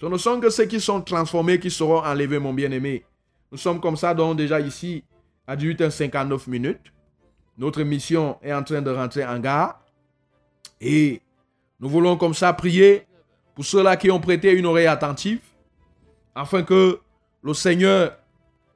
[0.00, 3.04] Ce ne sont que ceux qui sont transformés qui seront enlevés, mon bien-aimé.
[3.50, 5.02] Nous sommes comme ça, donc déjà ici,
[5.46, 6.92] à 18h59 minutes.
[7.58, 9.80] Notre mission est en train de rentrer en gare.
[10.80, 11.20] Et
[11.80, 13.04] nous voulons comme ça prier
[13.54, 15.40] pour ceux-là qui ont prêté une oreille attentive,
[16.34, 17.00] afin que
[17.42, 18.16] le Seigneur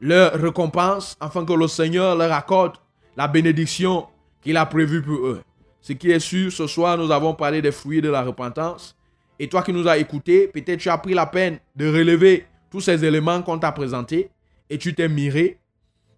[0.00, 2.76] leur récompense, afin que le Seigneur leur accorde
[3.16, 4.08] la bénédiction
[4.40, 5.42] qu'il a prévue pour eux.
[5.80, 8.96] Ce qui est sûr, ce soir, nous avons parlé des fruits de la repentance.
[9.38, 12.80] Et toi qui nous as écoutés, peut-être tu as pris la peine de relever tous
[12.80, 14.30] ces éléments qu'on t'a présentés.
[14.70, 15.58] et tu t'es miré.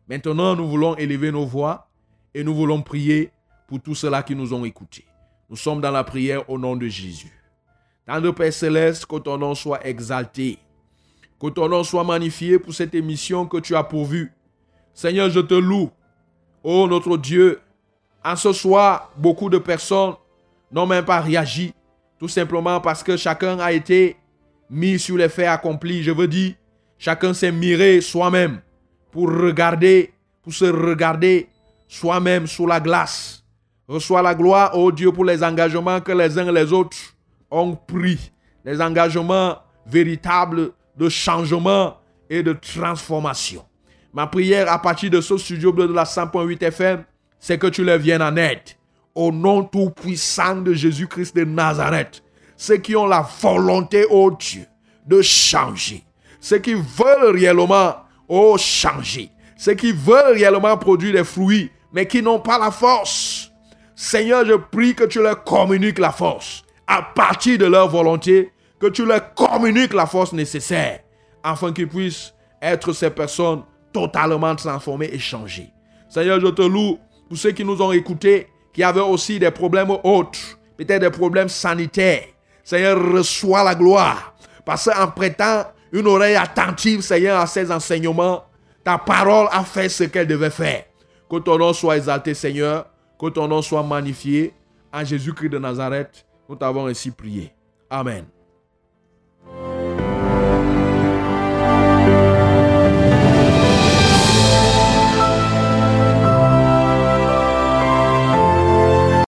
[0.08, 1.83] Maintenant, nous voulons élever nos voix
[2.34, 3.30] et nous voulons prier
[3.68, 5.04] pour tous ceux-là qui nous ont écoutés.
[5.48, 7.32] Nous sommes dans la prière au nom de Jésus.
[8.06, 10.58] Tendre Père Céleste, que ton nom soit exalté.
[11.40, 14.32] Que ton nom soit magnifié pour cette émission que tu as pourvue.
[14.92, 15.90] Seigneur, je te loue.
[16.62, 17.60] Oh notre Dieu,
[18.24, 20.14] en ce soir, beaucoup de personnes
[20.72, 21.72] n'ont même pas réagi.
[22.18, 24.16] Tout simplement parce que chacun a été
[24.70, 26.02] mis sur les faits accomplis.
[26.02, 26.54] Je veux dire,
[26.98, 28.60] chacun s'est miré soi-même
[29.10, 30.12] pour regarder,
[30.42, 31.48] pour se regarder
[31.94, 33.44] soi-même sous la glace.
[33.86, 36.96] Reçois la gloire, oh Dieu, pour les engagements que les uns et les autres
[37.50, 38.32] ont pris.
[38.64, 41.96] Les engagements véritables de changement
[42.28, 43.64] et de transformation.
[44.12, 47.04] Ma prière à partir de ce studio bleu de la 100.8 FM,
[47.38, 48.62] c'est que tu leur viennes en aide.
[49.14, 52.24] Au nom tout puissant de Jésus-Christ de Nazareth.
[52.56, 54.64] Ceux qui ont la volonté, oh Dieu,
[55.06, 56.02] de changer.
[56.40, 57.94] Ceux qui veulent réellement,
[58.26, 59.30] oh, changer.
[59.56, 63.52] Ceux qui veulent réellement produire des fruits, mais qui n'ont pas la force.
[63.94, 66.64] Seigneur, je prie que tu leur communiques la force.
[66.86, 71.00] À partir de leur volonté, que tu leur communiques la force nécessaire.
[71.42, 75.70] Afin qu'ils puissent être ces personnes totalement transformées et changées.
[76.08, 79.96] Seigneur, je te loue pour ceux qui nous ont écoutés, qui avaient aussi des problèmes
[80.02, 82.24] autres, peut-être des problèmes sanitaires.
[82.64, 84.34] Seigneur, reçois la gloire.
[84.64, 88.42] Parce qu'en prêtant une oreille attentive, Seigneur, à ces enseignements,
[88.82, 90.84] ta parole a fait ce qu'elle devait faire.
[91.34, 92.86] Que ton nom soit exalté, Seigneur.
[93.18, 94.54] Que ton nom soit magnifié.
[94.92, 97.52] En Jésus-Christ de Nazareth, nous t'avons ainsi prié.
[97.90, 98.24] Amen.